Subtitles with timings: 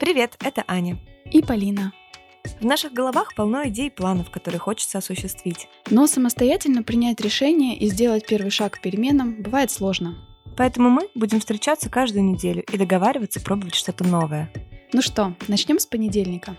[0.00, 0.98] Привет, это Аня.
[1.30, 1.92] И Полина.
[2.58, 5.68] В наших головах полно идей и планов, которые хочется осуществить.
[5.90, 10.16] Но самостоятельно принять решение и сделать первый шаг к переменам бывает сложно.
[10.56, 14.50] Поэтому мы будем встречаться каждую неделю и договариваться пробовать что-то новое.
[14.94, 16.56] Ну что, начнем с понедельника.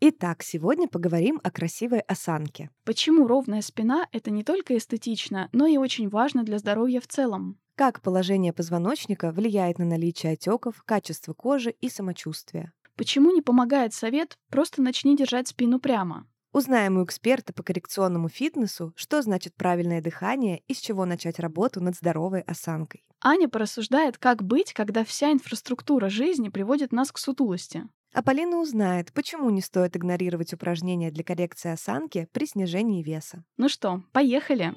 [0.00, 2.70] Итак, сегодня поговорим о красивой осанке.
[2.84, 7.58] Почему ровная спина— это не только эстетично, но и очень важно для здоровья в целом?
[7.74, 12.72] Как положение позвоночника влияет на наличие отеков, качество кожи и самочувствие?
[12.96, 16.26] Почему не помогает совет «просто начни держать спину прямо»?
[16.52, 21.80] Узнаем у эксперта по коррекционному фитнесу, что значит правильное дыхание и с чего начать работу
[21.80, 23.06] над здоровой осанкой.
[23.22, 27.84] Аня порассуждает, как быть, когда вся инфраструктура жизни приводит нас к сутулости.
[28.12, 33.44] А Полина узнает, почему не стоит игнорировать упражнения для коррекции осанки при снижении веса.
[33.56, 34.74] Ну что, поехали!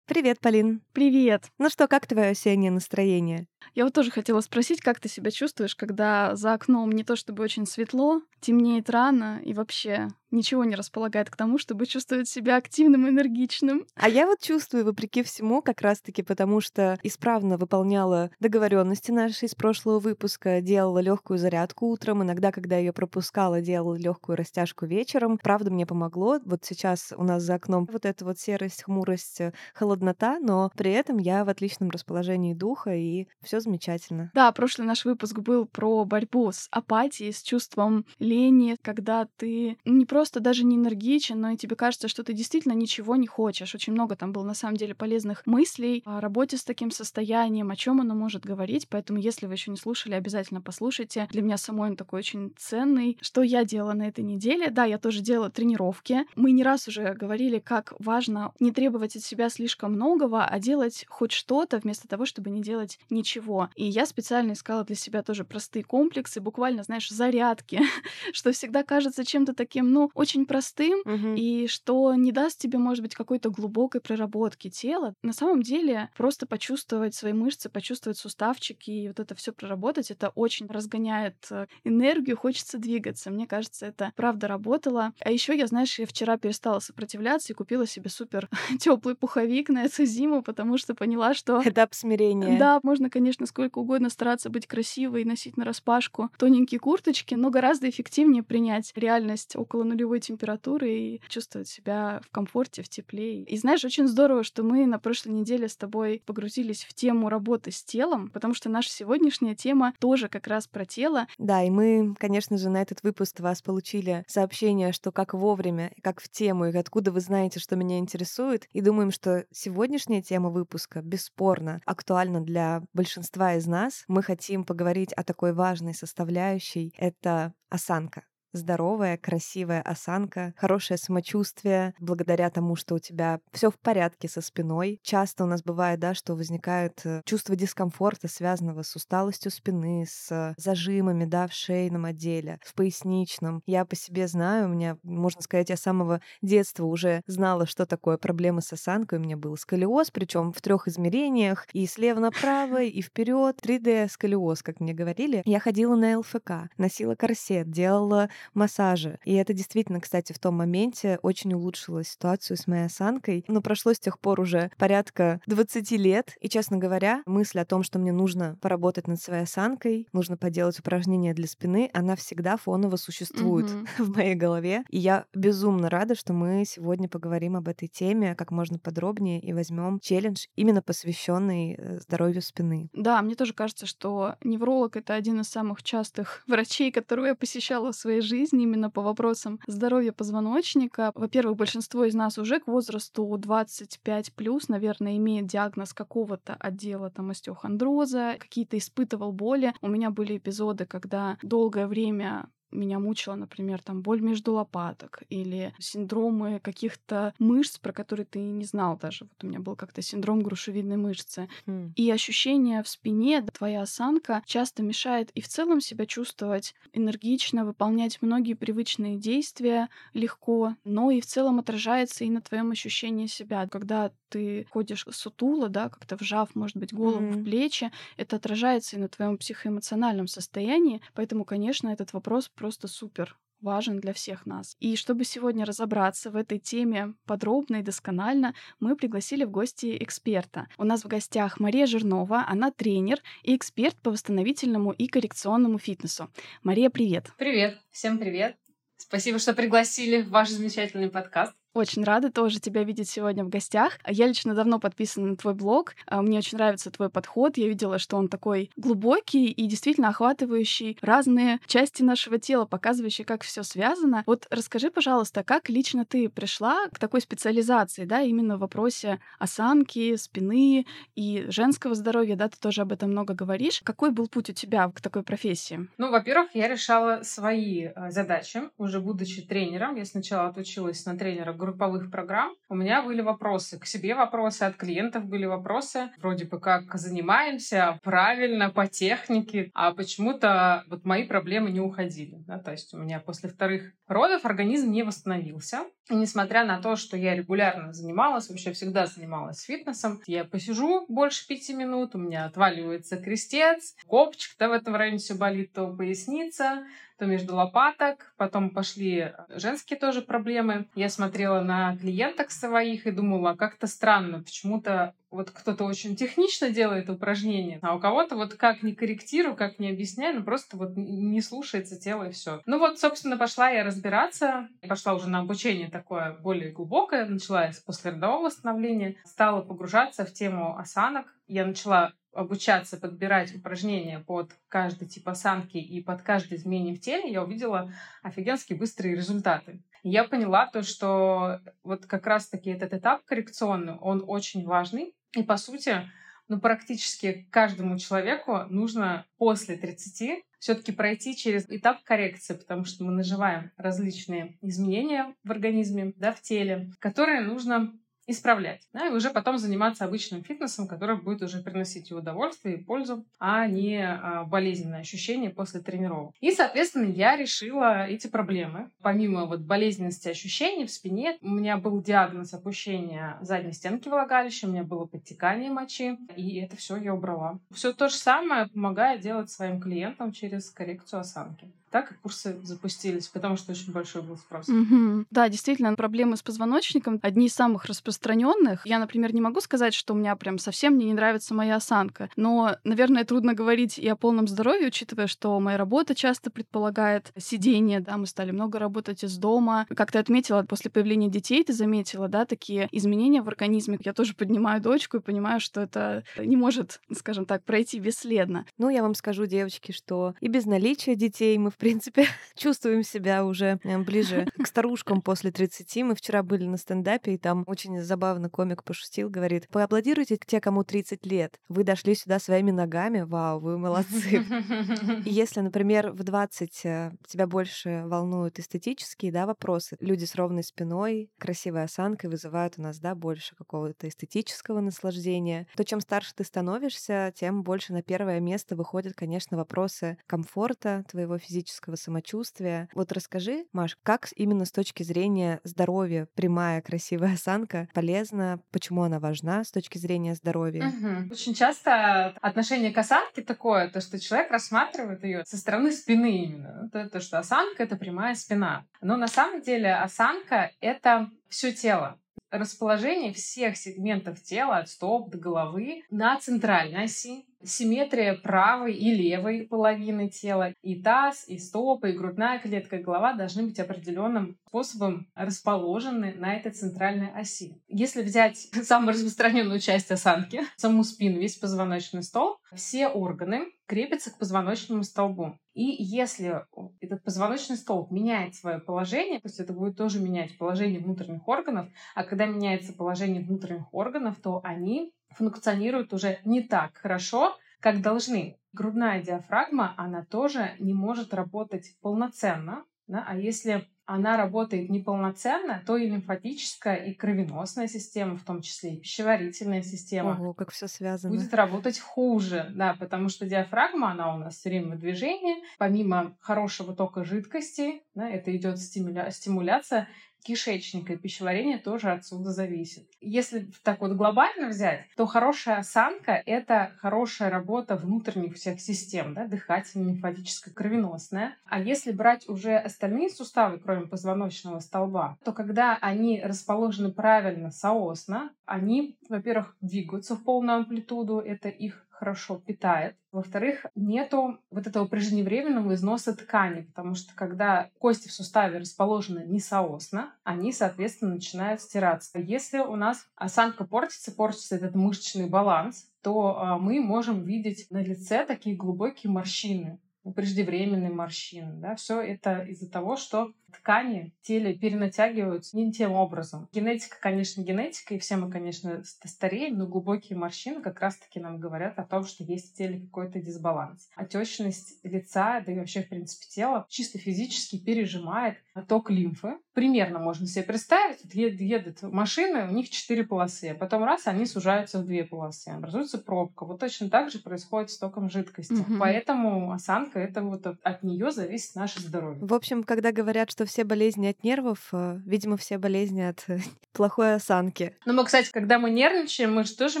[0.10, 0.82] Привет, Полин.
[0.92, 1.52] Привет.
[1.58, 3.46] Ну что, как твое осеннее настроение?
[3.74, 7.42] Я вот тоже хотела спросить, как ты себя чувствуешь, когда за окном не то чтобы
[7.42, 13.08] очень светло, темнеет рано и вообще ничего не располагает к тому, чтобы чувствовать себя активным
[13.08, 13.86] энергичным.
[13.96, 19.54] А я вот чувствую, вопреки всему, как раз-таки потому, что исправно выполняла договоренности наши из
[19.54, 25.38] прошлого выпуска, делала легкую зарядку утром, иногда, когда ее пропускала, делала легкую растяжку вечером.
[25.38, 26.38] Правда, мне помогло.
[26.44, 29.40] Вот сейчас у нас за окном вот эта вот серость, хмурость,
[29.74, 34.30] холоднота, но при этом я в отличном расположении духа и все замечательно.
[34.32, 40.06] Да, прошлый наш выпуск был про борьбу с апатией, с чувством лени, когда ты не
[40.06, 43.74] просто даже не энергичен, но и тебе кажется, что ты действительно ничего не хочешь.
[43.74, 47.76] Очень много там было на самом деле полезных мыслей о работе с таким состоянием, о
[47.76, 48.86] чем оно может говорить.
[48.88, 51.26] Поэтому, если вы еще не слушали, обязательно послушайте.
[51.32, 53.18] Для меня самой он такой очень ценный.
[53.20, 54.70] Что я делала на этой неделе?
[54.70, 56.20] Да, я тоже делала тренировки.
[56.36, 61.04] Мы не раз уже говорили, как важно не требовать от себя слишком многого, а делать
[61.08, 63.68] хоть что-то вместо того, чтобы не делать ничего всего.
[63.74, 67.80] И я специально искала для себя тоже простые комплексы, буквально, знаешь, зарядки,
[68.32, 71.34] что всегда кажется чем-то таким, ну, очень простым, Мгм.
[71.34, 75.14] и что не даст тебе, может быть, какой-то глубокой проработки тела.
[75.22, 80.30] На самом деле, просто почувствовать свои мышцы, почувствовать суставчики и вот это все проработать, это
[80.34, 83.30] очень разгоняет э, энергию, хочется двигаться.
[83.30, 85.12] Мне кажется, это правда работало.
[85.20, 88.48] А еще я, знаешь, я вчера перестала сопротивляться и купила себе супер
[88.80, 92.58] теплый пуховик на эту зиму, потому что поняла, что Этап смирения.
[92.58, 97.50] да, можно, конечно, сколько угодно стараться быть красивой и носить на распашку тоненькие курточки, но
[97.50, 103.42] гораздо эффективнее принять реальность около нулевой температуры и чувствовать себя в комфорте, в тепле.
[103.42, 107.70] И знаешь, очень здорово, что мы на прошлой неделе с тобой погрузились в тему работы
[107.70, 111.26] с телом, потому что наша сегодняшняя тема тоже как раз про тело.
[111.38, 116.20] Да, и мы, конечно же, на этот выпуск вас получили сообщение, что как вовремя, как
[116.20, 118.66] в тему, и откуда вы знаете, что меня интересует.
[118.72, 123.19] И думаем, что сегодняшняя тема выпуска бесспорно актуальна для большинства
[123.56, 124.04] из нас.
[124.08, 132.50] Мы хотим поговорить о такой важной составляющей— это осанка здоровая, красивая осанка, хорошее самочувствие благодаря
[132.50, 134.98] тому, что у тебя все в порядке со спиной.
[135.02, 140.54] Часто у нас бывает, да, что возникает э, чувство дискомфорта, связанного с усталостью спины, с
[140.56, 143.62] зажимами, да, в шейном отделе, в поясничном.
[143.66, 147.86] Я по себе знаю, у меня, можно сказать, я с самого детства уже знала, что
[147.86, 149.18] такое проблемы с осанкой.
[149.18, 154.62] У меня был сколиоз, причем в трех измерениях, и слева направо, и вперед, 3D сколиоз,
[154.62, 155.42] как мне говорили.
[155.44, 159.18] Я ходила на ЛФК, носила корсет, делала массажи.
[159.24, 163.44] И это действительно, кстати, в том моменте очень улучшило ситуацию с моей осанкой.
[163.48, 166.36] Но прошло с тех пор уже порядка 20 лет.
[166.40, 170.78] И, честно говоря, мысль о том, что мне нужно поработать над своей осанкой, нужно поделать
[170.78, 173.86] упражнения для спины, она всегда фоново существует Мгм.
[173.98, 174.84] в моей голове.
[174.90, 179.52] И я безумно рада, что мы сегодня поговорим об этой теме как можно подробнее и
[179.52, 182.88] возьмем челлендж, именно посвященный э, здоровью спины.
[182.92, 187.92] Да, мне тоже кажется, что невролог— это один из самых частых врачей, которого я посещала
[187.92, 191.12] в своей жизни именно по вопросам здоровья позвоночника.
[191.14, 197.30] Во-первых, большинство из нас уже к возрасту 25 плюс, наверное, имеет диагноз какого-то отдела там
[197.30, 199.74] остеохондроза, какие-то испытывал боли.
[199.80, 205.74] У меня были эпизоды, когда долгое время меня мучила, например, там боль между лопаток или
[205.78, 209.24] синдромы каких-то мышц, про которые ты не знал даже.
[209.24, 211.48] Вот у меня был как-то синдром грушевидной мышцы.
[211.66, 211.92] Хм.
[211.96, 218.20] И ощущение в спине, твоя осанка часто мешает и в целом себя чувствовать энергично, выполнять
[218.20, 223.66] многие привычные действия легко, но и в целом отражается и на твоем ощущении себя.
[223.68, 227.44] Когда ты ходишь сутуло, да, как-то вжав, может быть, голову в Мгм.
[227.44, 231.02] плечи, это отражается и на твоем психоэмоциональном состоянии.
[231.14, 234.74] Поэтому, конечно, этот вопрос просто супер важен для всех нас.
[234.80, 240.66] И чтобы сегодня разобраться в этой теме подробно и досконально, мы пригласили в гости эксперта.
[240.78, 246.30] У нас в гостях Мария Жирнова, она тренер и эксперт по восстановительному и коррекционному фитнесу.
[246.62, 247.32] Мария, привет!
[247.36, 247.78] Привет!
[247.90, 248.56] Всем привет!
[248.96, 251.59] Спасибо, что пригласили в ваш замечательный подкаст.
[251.72, 253.98] Очень рада тоже тебя видеть сегодня в гостях.
[254.04, 255.94] Я лично давно подписана на твой блог.
[256.06, 257.56] А, мне очень нравится твой подход.
[257.56, 263.44] Я видела, что он такой глубокий и действительно охватывающий разные части нашего тела, показывающий, как
[263.44, 264.24] все связано.
[264.26, 270.16] Вот расскажи, пожалуйста, как лично ты пришла к такой специализации, да, именно в вопросе осанки,
[270.16, 273.80] спины и женского здоровья, да, ты тоже об этом много говоришь.
[273.84, 275.88] Какой был путь у тебя к такой профессии?
[275.98, 279.94] Ну, во-первых, я решала свои э, задачи, уже будучи тренером.
[279.94, 283.78] Я сначала отучилась на тренера групповых программ, у меня были вопросы.
[283.78, 286.10] К себе вопросы, от клиентов были вопросы.
[286.18, 292.42] Вроде бы как занимаемся правильно, по технике, а почему-то вот мои проблемы не уходили.
[292.46, 292.58] Да?
[292.58, 295.84] То есть у меня после вторых родов организм не восстановился.
[296.08, 301.46] И несмотря на то, что я регулярно занималась, вообще всегда занималась фитнесом, я посижу больше
[301.46, 306.84] пяти минут, у меня отваливается крестец, копчик, да, в этом районе все болит, то поясница,
[307.20, 308.32] то между лопаток.
[308.36, 310.86] Потом пошли женские тоже проблемы.
[310.94, 317.08] Я смотрела на клиенток своих и думала, как-то странно, почему-то вот кто-то очень технично делает
[317.08, 321.40] упражнение, а у кого-то вот как не корректирую, как не объясняю, ну просто вот не
[321.40, 322.60] слушается тело и все.
[322.66, 328.10] Ну вот, собственно, пошла я разбираться, пошла уже на обучение такое более глубокое, начала после
[328.10, 331.32] родового восстановления, стала погружаться в тему осанок.
[331.46, 337.30] Я начала обучаться подбирать упражнения под каждый тип осанки и под каждое изменение в теле,
[337.30, 337.92] я увидела
[338.22, 339.82] офигенски быстрые результаты.
[340.02, 345.14] И я поняла то, что вот как раз-таки этот этап коррекционный, он очень важный.
[345.32, 346.08] И по сути,
[346.48, 353.12] ну, практически каждому человеку нужно после 30 все-таки пройти через этап коррекции, потому что мы
[353.12, 357.92] наживаем различные изменения в организме, да, в теле, которые нужно
[358.30, 362.84] исправлять, да, и уже потом заниматься обычным фитнесом, который будет уже приносить и удовольствие, и
[362.84, 366.34] пользу, а не а, болезненные ощущения после тренировок.
[366.40, 368.90] И, соответственно, я решила эти проблемы.
[369.02, 374.70] Помимо вот болезненности ощущений в спине, у меня был диагноз опущения задней стенки влагалища, у
[374.70, 377.58] меня было подтекание мочи, и это все я убрала.
[377.72, 383.28] Все то же самое помогает делать своим клиентам через коррекцию осанки так как курсы запустились,
[383.28, 384.68] потому что очень большой был спрос.
[384.68, 385.26] Угу.
[385.30, 388.86] Да, действительно, проблемы с позвоночником одни из самых распространенных.
[388.86, 392.30] Я, например, не могу сказать, что у меня прям совсем мне не нравится моя осанка,
[392.36, 398.00] но, наверное, трудно говорить и о полном здоровье, учитывая, что моя работа часто предполагает сидение,
[398.00, 399.86] да, мы стали много работать из дома.
[399.94, 403.98] Как ты отметила, после появления детей ты заметила, да, такие изменения в организме.
[404.04, 408.66] Я тоже поднимаю дочку и понимаю, что это не может, скажем так, пройти бесследно.
[408.78, 413.44] Ну, я вам скажу, девочки, что и без наличия детей мы, в принципе, чувствуем себя
[413.44, 415.96] уже э, ближе к старушкам после 30.
[416.04, 420.84] Мы вчера были на стендапе, и там очень забавно комик пошутил, говорит, поаплодируйте те, кому
[420.84, 421.58] 30 лет.
[421.68, 424.44] Вы дошли сюда своими ногами, вау, вы молодцы.
[425.24, 430.62] И если, например, в 20 э, тебя больше волнуют эстетические да, вопросы, люди с ровной
[430.62, 436.44] спиной, красивой осанкой вызывают у нас да, больше какого-то эстетического наслаждения, то чем старше ты
[436.44, 442.88] становишься, тем больше на первое место выходят, конечно, вопросы комфорта твоего физического физического самочувствия.
[442.94, 449.20] Вот расскажи, Маш, как именно с точки зрения здоровья прямая красивая осанка полезна, почему она
[449.20, 450.88] важна с точки зрения здоровья?
[450.88, 451.32] Угу.
[451.32, 456.88] Очень часто отношение к осанке такое, то, что человек рассматривает ее со стороны спины именно.
[456.92, 458.84] То, то, что осанка— это прямая спина.
[459.00, 462.18] Но на самом деле осанка— это все тело
[462.50, 469.66] расположение всех сегментов тела от стоп до головы на центральной оси, симметрия правой и левой
[469.66, 470.72] половины тела.
[470.82, 476.54] И таз, и стопы, и грудная клетка, и голова должны быть определенным способом расположены на
[476.54, 477.82] этой центральной оси.
[477.88, 484.38] Если взять самую распространенную часть осанки, саму спину, весь позвоночный столб, все органы крепятся к
[484.38, 485.58] позвоночному столбу.
[485.74, 486.64] И если
[487.00, 491.88] этот позвоночный столб меняет свое положение, то есть это будет тоже менять положение внутренних органов,
[492.14, 498.58] а когда меняется положение внутренних органов, то они функционируют уже не так хорошо, как должны.
[498.72, 503.24] Грудная диафрагма, она тоже не может работать полноценно, да?
[503.26, 509.00] а если она работает неполноценно, то и лимфатическая, и кровеносная система, в том числе и
[509.00, 510.32] пищеварительная система.
[510.32, 511.32] Ого, как все связано.
[511.32, 515.62] Будет работать хуже, да, потому что диафрагма, она у нас все время в движении.
[515.78, 519.30] Помимо хорошего тока жидкости, да, это идет стимуля...
[519.30, 520.08] стимуляция
[520.42, 523.08] кишечника и пищеварения тоже отсюда зависит.
[523.20, 529.46] Если так вот глобально взять, то хорошая осанка— это хорошая работа внутренних всех систем, да,
[529.46, 531.56] дыхательная, лимфатическая, кровеносная.
[531.66, 538.52] А если брать уже остальные суставы, кроме позвоночного столба, то когда они расположены правильно, соосно,
[538.64, 543.16] они, во-первых, двигаются в полную амплитуду, это их хорошо питает.
[543.32, 550.34] Во-вторых, нету вот этого преждевременного износа ткани, потому что когда кости в суставе расположены несоосно,
[550.44, 552.38] они, соответственно, начинают стираться.
[552.38, 558.02] Если у нас осанка портится, портится этот мышечный баланс, то а, мы можем видеть на
[558.02, 559.98] лице такие глубокие морщины
[560.34, 561.72] преждевременные морщины.
[561.80, 561.96] Да?
[561.96, 566.68] Все это из-за того, что ткани в теле перенатягиваются не тем образом.
[566.72, 571.98] Генетика, конечно, генетика, и все мы, конечно, стареем, но глубокие морщины как раз-таки нам говорят
[571.98, 574.08] о том, что есть в теле какой-то дисбаланс.
[574.16, 578.56] Отечность лица, да и вообще, в принципе, тела чисто физически пережимает
[578.88, 579.58] ток лимфы.
[579.74, 584.46] Примерно можно себе представить, вот едут машины, у них четыре полосы, а потом раз, они
[584.46, 586.64] сужаются в две полосы, образуется пробка.
[586.64, 588.72] Вот точно так же происходит с током жидкости.
[588.72, 588.98] Угу.
[588.98, 592.44] Поэтому осанка— это вот от нее зависит наше здоровье.
[592.44, 596.46] В общем, когда говорят, что что все болезни от нервов, э, видимо, все болезни от
[596.92, 597.96] плохой осанки.
[598.06, 600.00] Ну, мы, кстати, когда мы нервничаем, мы же тоже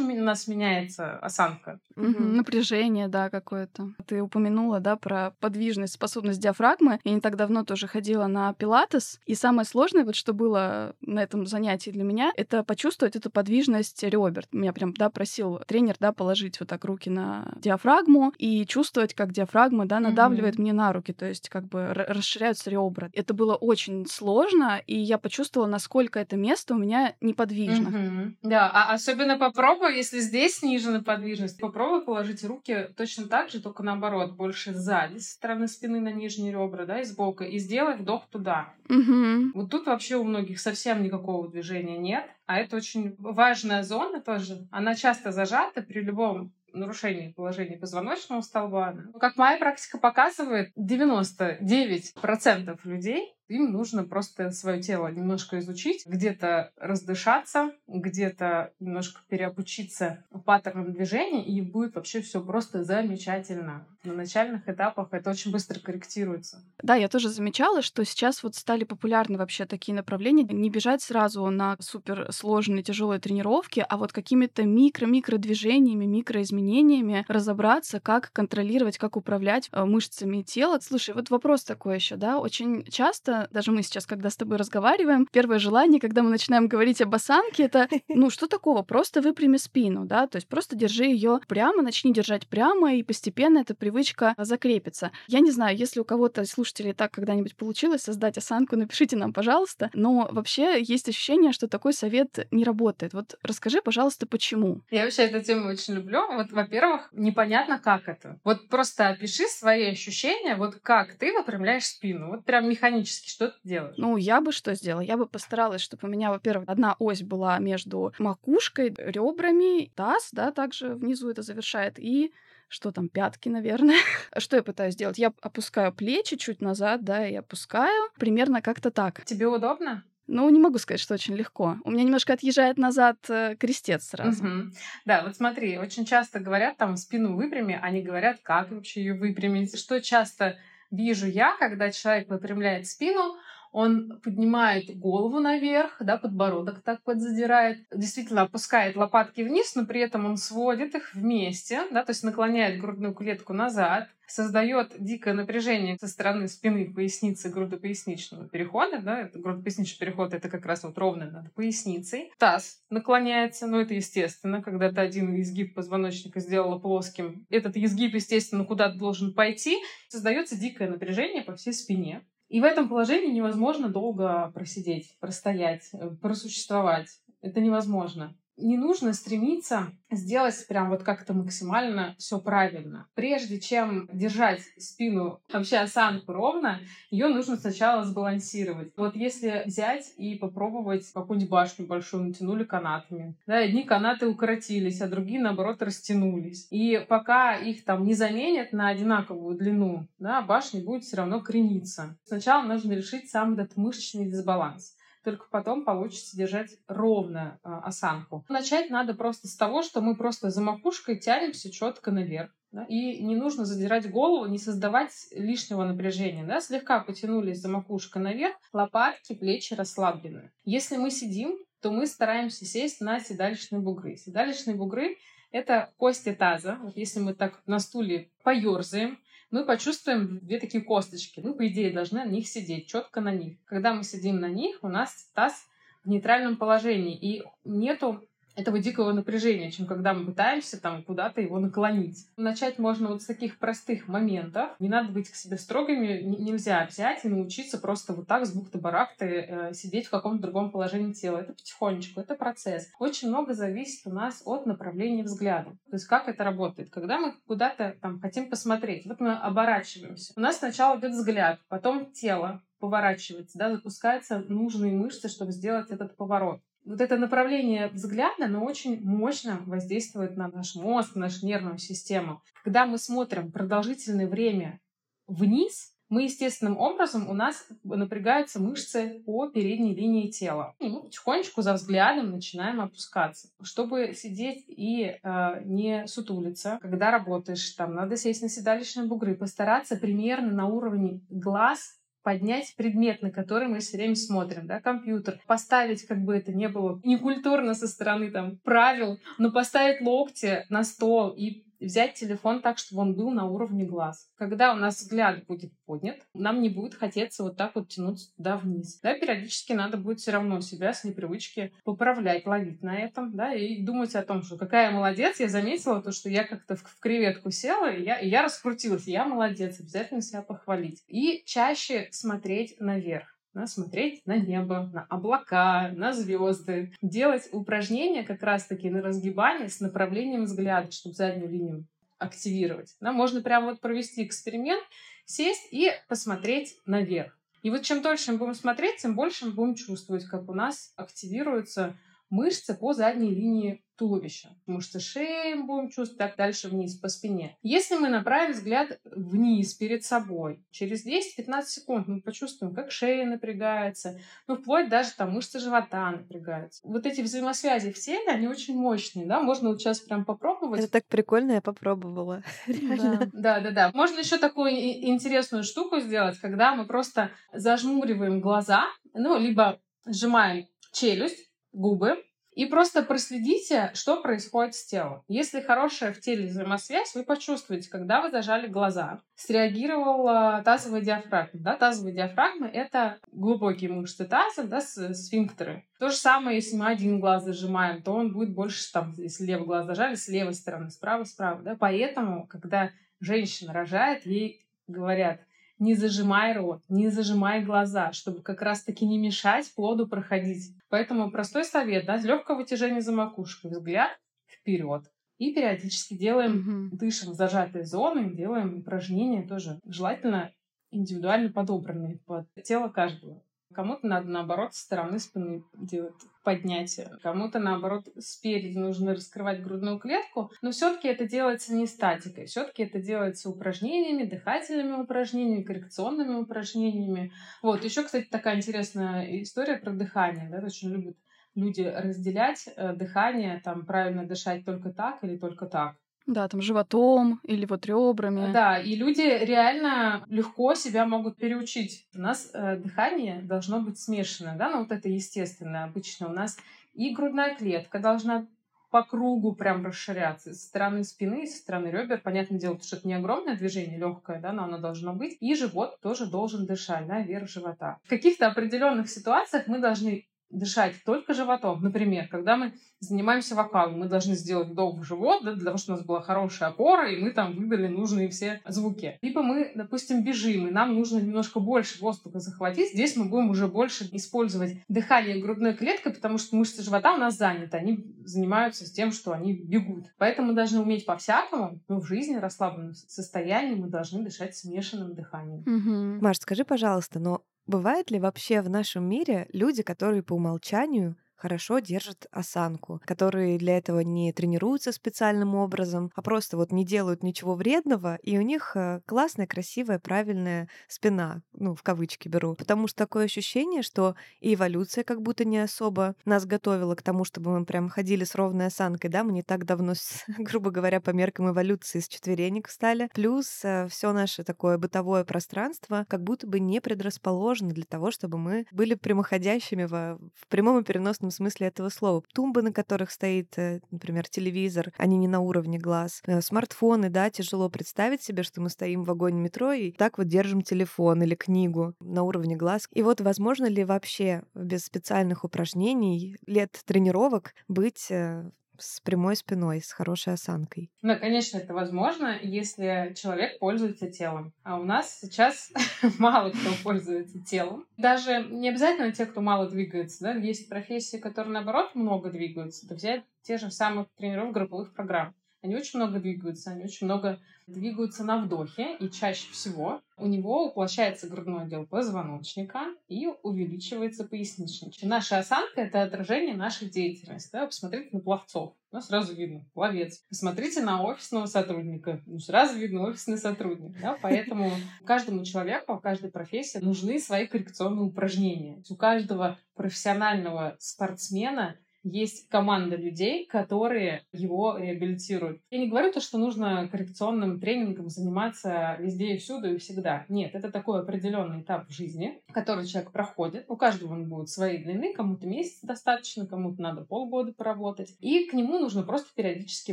[0.00, 1.80] у нас меняется осанка.
[1.96, 2.18] Угу.
[2.18, 3.90] Напряжение, да, какое-то.
[4.06, 7.00] Ты упомянула, да, про подвижность, способность диафрагмы.
[7.04, 11.22] Я не так давно тоже ходила на пилатес, и самое сложное, вот что было на
[11.22, 14.46] этом занятии для меня, это почувствовать эту подвижность ребер.
[14.52, 19.32] Меня прям, да, просил тренер, да, положить вот так руки на диафрагму и чувствовать, как
[19.32, 20.62] диафрагма, да, надавливает угу.
[20.62, 23.10] мне на руки, то есть как бы расширяются ребра.
[23.12, 27.88] Это было очень сложно, и я почувствовала, насколько это место у меня неподвижно.
[27.88, 28.34] Угу.
[28.42, 33.82] Да, а особенно попробуй, если здесь снижена подвижность, попробуй положить руки точно так же, только
[33.82, 38.28] наоборот, больше сзади, со стороны спины на нижние ребра, да, и сбоку, и сделай вдох
[38.28, 38.74] туда.
[38.88, 39.52] Угу.
[39.54, 44.66] Вот тут вообще у многих совсем никакого движения нет, а это очень важная зона тоже.
[44.70, 48.94] Она часто зажата при любом нарушение положения позвоночного столба.
[49.18, 57.72] Как моя практика показывает, 99% людей им нужно просто свое тело немножко изучить, где-то раздышаться,
[57.88, 63.86] где-то немножко переобучиться паттернам движения, и будет вообще все просто замечательно.
[64.04, 66.64] На начальных этапах это очень быстро корректируется.
[66.82, 70.44] Да, я тоже замечала, что сейчас вот стали популярны вообще такие направления.
[70.44, 78.32] Не бежать сразу на суперсложные тяжелые тренировки, а вот какими-то микро-микро движениями, микроизменениями разобраться, как
[78.32, 80.78] контролировать, как управлять э, мышцами тела.
[80.80, 85.26] Слушай, вот вопрос такой еще, да, очень часто даже мы сейчас, когда с тобой разговариваем,
[85.32, 88.82] первое желание, когда мы начинаем говорить об осанке, это, ну, что такого?
[88.82, 93.58] Просто выпрями спину, да, то есть просто держи ее прямо, начни держать прямо, и постепенно
[93.58, 95.12] эта привычка закрепится.
[95.28, 99.90] Я не знаю, если у кого-то слушателей так когда-нибудь получилось создать осанку, напишите нам, пожалуйста,
[99.94, 103.12] но вообще есть ощущение, что такой совет не работает.
[103.12, 104.80] Вот расскажи, пожалуйста, почему?
[104.90, 106.26] Я вообще эту тему очень люблю.
[106.32, 108.38] Вот, во-первых, непонятно, как это.
[108.44, 112.28] Вот просто опиши свои ощущения, вот как ты выпрямляешь спину.
[112.28, 113.94] Вот прям механически что ты делаешь?
[113.96, 115.02] Ну, я бы что сделала?
[115.02, 120.52] Я бы постаралась, чтобы у меня, во-первых, одна ось была между макушкой, ребрами, таз, да,
[120.52, 122.32] также внизу это завершает, и
[122.68, 123.96] что там, пятки, наверное.
[124.38, 125.18] что я пытаюсь сделать?
[125.18, 128.10] Я опускаю плечи чуть назад, да, и опускаю.
[128.18, 129.24] Примерно как-то так.
[129.24, 130.04] Тебе удобно?
[130.32, 131.78] Ну, не могу сказать, что очень легко.
[131.82, 134.44] У меня немножко отъезжает назад э, крестец сразу.
[134.44, 134.70] Угу.
[135.04, 139.76] Да, вот смотри, очень часто говорят там спину выпрями, они говорят, как вообще ее выпрямить.
[139.76, 140.56] Что часто
[140.90, 143.36] вижу я, когда человек выпрямляет спину,
[143.72, 150.26] он поднимает голову наверх, да, подбородок так подзадирает, действительно опускает лопатки вниз, но при этом
[150.26, 156.08] он сводит их вместе, да, то есть наклоняет грудную клетку назад, создает дикое напряжение со
[156.08, 161.52] стороны спины, поясницы, грудопоясничного перехода, да, это грудопоясничный переход, это как раз вот ровно над
[161.54, 162.32] поясницей.
[162.38, 168.64] Таз наклоняется, но это естественно, когда ты один изгиб позвоночника сделала плоским, этот изгиб, естественно,
[168.64, 172.22] куда-то должен пойти, создается дикое напряжение по всей спине.
[172.50, 177.06] И в этом положении невозможно долго просидеть, простоять, э, просуществовать.
[177.42, 183.06] Это невозможно не нужно стремиться сделать прям вот как-то максимально все правильно.
[183.14, 188.92] Прежде чем держать спину, вообще осанку ровно, ее нужно сначала сбалансировать.
[188.96, 195.08] Вот если взять и попробовать какую-нибудь башню большую натянули канатами, да, одни канаты укоротились, а
[195.08, 196.66] другие, наоборот, растянулись.
[196.70, 202.16] И пока их там не заменят на одинаковую длину, да, башня будет все равно крениться.
[202.24, 208.44] Сначала нужно решить сам этот мышечный дисбаланс только потом получится держать ровно э, осанку.
[208.48, 212.50] Начать надо просто с того, что мы просто за макушкой тянемся четко наверх.
[212.72, 212.84] Да?
[212.88, 216.44] И не нужно задирать голову, не создавать лишнего напряжения.
[216.44, 216.60] Да?
[216.60, 220.52] Слегка потянулись за макушка наверх, лопатки, плечи расслаблены.
[220.64, 224.16] Если мы сидим, то мы стараемся сесть на седалищные бугры.
[224.16, 225.16] Седалищные бугры—
[225.50, 226.78] это кости таза.
[226.82, 229.18] Вот если мы так на стуле поерзаем,
[229.50, 231.40] мы почувствуем две такие косточки.
[231.40, 233.58] Мы, по идее, должны на них сидеть, четко на них.
[233.64, 235.66] Когда мы сидим на них, у нас таз
[236.04, 238.24] в нейтральном положении, и нету
[238.56, 242.26] этого дикого напряжения, чем когда мы пытаемся там куда-то его наклонить.
[242.36, 244.70] Начать можно вот с таких простых моментов.
[244.78, 249.26] Не надо быть к себе строгими, нельзя взять и научиться просто вот так с бухты-барахты
[249.26, 251.38] э, сидеть в каком-то другом положении тела.
[251.38, 252.90] Это потихонечку, это процесс.
[252.98, 255.70] Очень много зависит у нас от направления взгляда.
[255.90, 256.90] То есть как это работает.
[256.90, 260.32] Когда мы куда-то там хотим посмотреть, вот мы оборачиваемся.
[260.36, 266.16] У нас сначала идет взгляд, потом тело поворачивается, да, запускаются нужные мышцы, чтобы сделать этот
[266.16, 271.78] поворот вот это направление взгляда, оно очень мощно воздействует на наш мозг, на нашу нервную
[271.78, 272.42] систему.
[272.64, 274.80] Когда мы смотрим продолжительное время
[275.26, 280.74] вниз, мы естественным образом у нас напрягаются мышцы по передней линии тела.
[280.80, 283.48] И мы потихонечку за взглядом начинаем опускаться.
[283.62, 289.96] Чтобы сидеть и э, не сутулиться, когда работаешь, там надо сесть на седалищные бугры, постараться
[289.96, 296.06] примерно на уровне глаз поднять предмет, на который мы все время смотрим, да, компьютер, поставить,
[296.06, 301.30] как бы это не было некультурно со стороны там правил, но поставить локти на стол
[301.30, 304.30] и взять телефон так, чтобы он был на уровне глаз.
[304.36, 308.56] Когда у нас взгляд будет поднят, нам не будет хотеться вот так вот тянуться туда
[308.56, 309.00] вниз.
[309.00, 313.82] Да, периодически надо будет все равно себя с непривычки поправлять, ловить на этом, да, и
[313.82, 317.50] думать о том, что какая я молодец, я заметила то, что я как-то в, креветку
[317.50, 321.02] села, и я, и я раскрутилась, я молодец, обязательно себя похвалить.
[321.06, 328.42] И чаще смотреть наверх да, смотреть на небо, на облака, на звезды, делать упражнения как
[328.42, 331.86] раз-таки на разгибание с направлением взгляда, чтобы заднюю линию
[332.18, 332.96] активировать.
[333.00, 334.82] Да, можно прямо вот провести эксперимент,
[335.24, 337.36] сесть и посмотреть наверх.
[337.62, 340.92] И вот чем дольше мы будем смотреть, тем больше мы будем чувствовать, как у нас
[340.96, 341.96] активируются
[342.30, 344.48] мышцы по задней линии туловища.
[344.66, 347.58] Мышцы шеи будем чувствовать, так дальше вниз по спине.
[347.62, 354.18] Если мы направим взгляд вниз перед собой, через 10-15 секунд мы почувствуем, как шея напрягается,
[354.46, 356.80] ну, вплоть даже там мышцы живота напрягаются.
[356.82, 360.80] Вот эти взаимосвязи в теле, они очень мощные, да, можно вот сейчас прям попробовать.
[360.80, 362.42] Это так прикольно, я попробовала.
[362.70, 363.70] Да, да, да.
[363.70, 363.90] да.
[363.92, 371.50] Можно еще такую интересную штуку сделать, когда мы просто зажмуриваем глаза, ну, либо сжимаем челюсть,
[371.72, 372.16] губы,
[372.60, 375.22] и просто проследите, что происходит с телом.
[375.28, 381.58] Если хорошая в теле взаимосвязь, вы почувствуете, когда вы зажали глаза, среагировала тазовая диафрагма.
[381.58, 381.76] Да?
[381.76, 385.86] Тазовая диафрагма— это глубокие мышцы таза, да, сфинктеры.
[385.98, 389.64] То же самое, если мы один глаз зажимаем, то он будет больше, там, если левый
[389.64, 391.62] глаз зажали, с левой стороны, справа, справа.
[391.62, 391.76] Да?
[391.80, 395.40] Поэтому, когда женщина рожает, ей говорят,
[395.80, 400.74] не зажимай рот, не зажимай глаза, чтобы как раз-таки не мешать плоду проходить.
[400.88, 404.10] Поэтому простой совет, да, легкое вытяжение за макушкой, взгляд
[404.46, 405.02] вперед.
[405.38, 406.98] И периодически делаем, mm-hmm.
[406.98, 410.52] дышим в зажатые зоны, делаем упражнения тоже желательно
[410.90, 413.42] индивидуально подобранные под тело каждого.
[413.72, 420.50] Кому-то надо, наоборот, со стороны спины делать поднятие, кому-то, наоборот, спереди нужно раскрывать грудную клетку,
[420.60, 427.32] но все-таки это делается не статикой, все-таки это делается упражнениями, дыхательными упражнениями, коррекционными упражнениями.
[427.62, 431.16] Вот, еще, кстати, такая интересная история про дыхание, да, очень любят
[431.54, 435.96] люди разделять э, дыхание, там, правильно дышать только так или только так.
[436.26, 438.52] Да, там животом или вот ребрами.
[438.52, 442.06] Да, и люди реально легко себя могут переучить.
[442.14, 445.84] У нас э, дыхание должно быть смешанное, да, ну вот это естественно.
[445.84, 446.56] Обычно у нас
[446.94, 448.46] и грудная клетка должна
[448.90, 450.52] по кругу прям расширяться.
[450.52, 452.20] Со стороны спины, со стороны ребер.
[452.20, 455.36] Понятное дело, что это не огромное движение, легкое, да, но оно должно быть.
[455.40, 457.98] И живот тоже должен дышать, да, вверх живота.
[458.04, 461.82] В каких-то определенных ситуациях мы должны дышать только животом.
[461.82, 465.94] Например, когда мы занимаемся вокалом, мы должны сделать вдох в живот, да, для того, чтобы
[465.94, 469.18] у нас была хорошая опора, и мы там выдали нужные все звуки.
[469.22, 472.92] Либо мы, допустим, бежим, и нам нужно немножко больше воздуха захватить.
[472.92, 477.36] Здесь мы будем уже больше использовать дыхание грудной клеткой, потому что мышцы живота у нас
[477.36, 477.76] заняты.
[477.76, 480.06] Они занимаются с тем, что они бегут.
[480.18, 485.60] Поэтому мы должны уметь по-всякому, но в жизни, расслабленном состоянии, мы должны дышать смешанным дыханием.
[485.60, 486.22] Угу.
[486.22, 491.78] Маш, скажи, пожалуйста, но Бывают ли вообще в нашем мире люди, которые по умолчанию хорошо
[491.78, 497.54] держат осанку, которые для этого не тренируются специальным образом, а просто вот не делают ничего
[497.54, 502.54] вредного, и у них э, классная, красивая, правильная спина, ну, в кавычки беру.
[502.54, 507.58] Потому что такое ощущение, что эволюция как будто не особо нас готовила к тому, чтобы
[507.58, 509.94] мы прям ходили с ровной осанкой, да, мы не так давно,
[510.38, 513.08] грубо говоря, по меркам эволюции с четверенек встали.
[513.14, 518.36] Плюс э, все наше такое бытовое пространство как будто бы не предрасположено для того, чтобы
[518.36, 522.22] мы были прямоходящими в, в прямом и переносном смысле этого слова.
[522.34, 526.22] Тумбы, на которых стоит, э, например, телевизор, они не на уровне глаз.
[526.26, 530.26] Э, смартфоны, да, тяжело представить себе, что мы стоим в вагоне метро и так вот
[530.26, 532.88] держим телефон или книгу на уровне глаз.
[532.92, 539.80] И вот возможно ли вообще без специальных упражнений, лет тренировок быть э, с прямой спиной,
[539.80, 540.90] с хорошей осанкой.
[541.02, 544.52] Ну, конечно, это возможно, если человек пользуется телом.
[544.62, 545.72] А у нас сейчас
[546.18, 547.86] мало кто пользуется телом.
[547.96, 550.24] Даже не обязательно те, кто мало двигается.
[550.24, 550.32] Да?
[550.32, 552.86] Есть профессии, которые, наоборот, много двигаются.
[552.88, 555.34] Да взять те же самых тренеров групповых программ.
[555.62, 560.66] Они очень много двигаются, они очень много двигаются на вдохе, и чаще всего у него
[560.66, 564.94] уплощается грудной отдел позвоночника и увеличивается поясничник.
[565.02, 567.50] Наша осанка— это отражение нашей деятельности.
[567.52, 567.66] Да?
[567.66, 568.74] Посмотрите на пловцов.
[568.92, 570.24] Ну, сразу видно, пловец.
[570.28, 572.20] Посмотрите на офисного сотрудника.
[572.26, 574.00] Ну, сразу видно, офисный сотрудник.
[574.00, 574.18] Да?
[574.20, 574.70] Поэтому
[575.04, 578.82] каждому человеку, каждой профессии нужны свои коррекционные упражнения.
[578.88, 585.60] У каждого профессионального спортсмена есть команда людей, которые его реабилитируют.
[585.70, 590.24] Я не говорю то, что нужно коррекционным тренингом заниматься везде и всюду и всегда.
[590.28, 593.64] Нет, это такой определенный этап в жизни, который человек проходит.
[593.68, 598.14] У каждого он будет своей длины, кому-то месяц достаточно, кому-то надо полгода поработать.
[598.20, 599.92] И к нему нужно просто периодически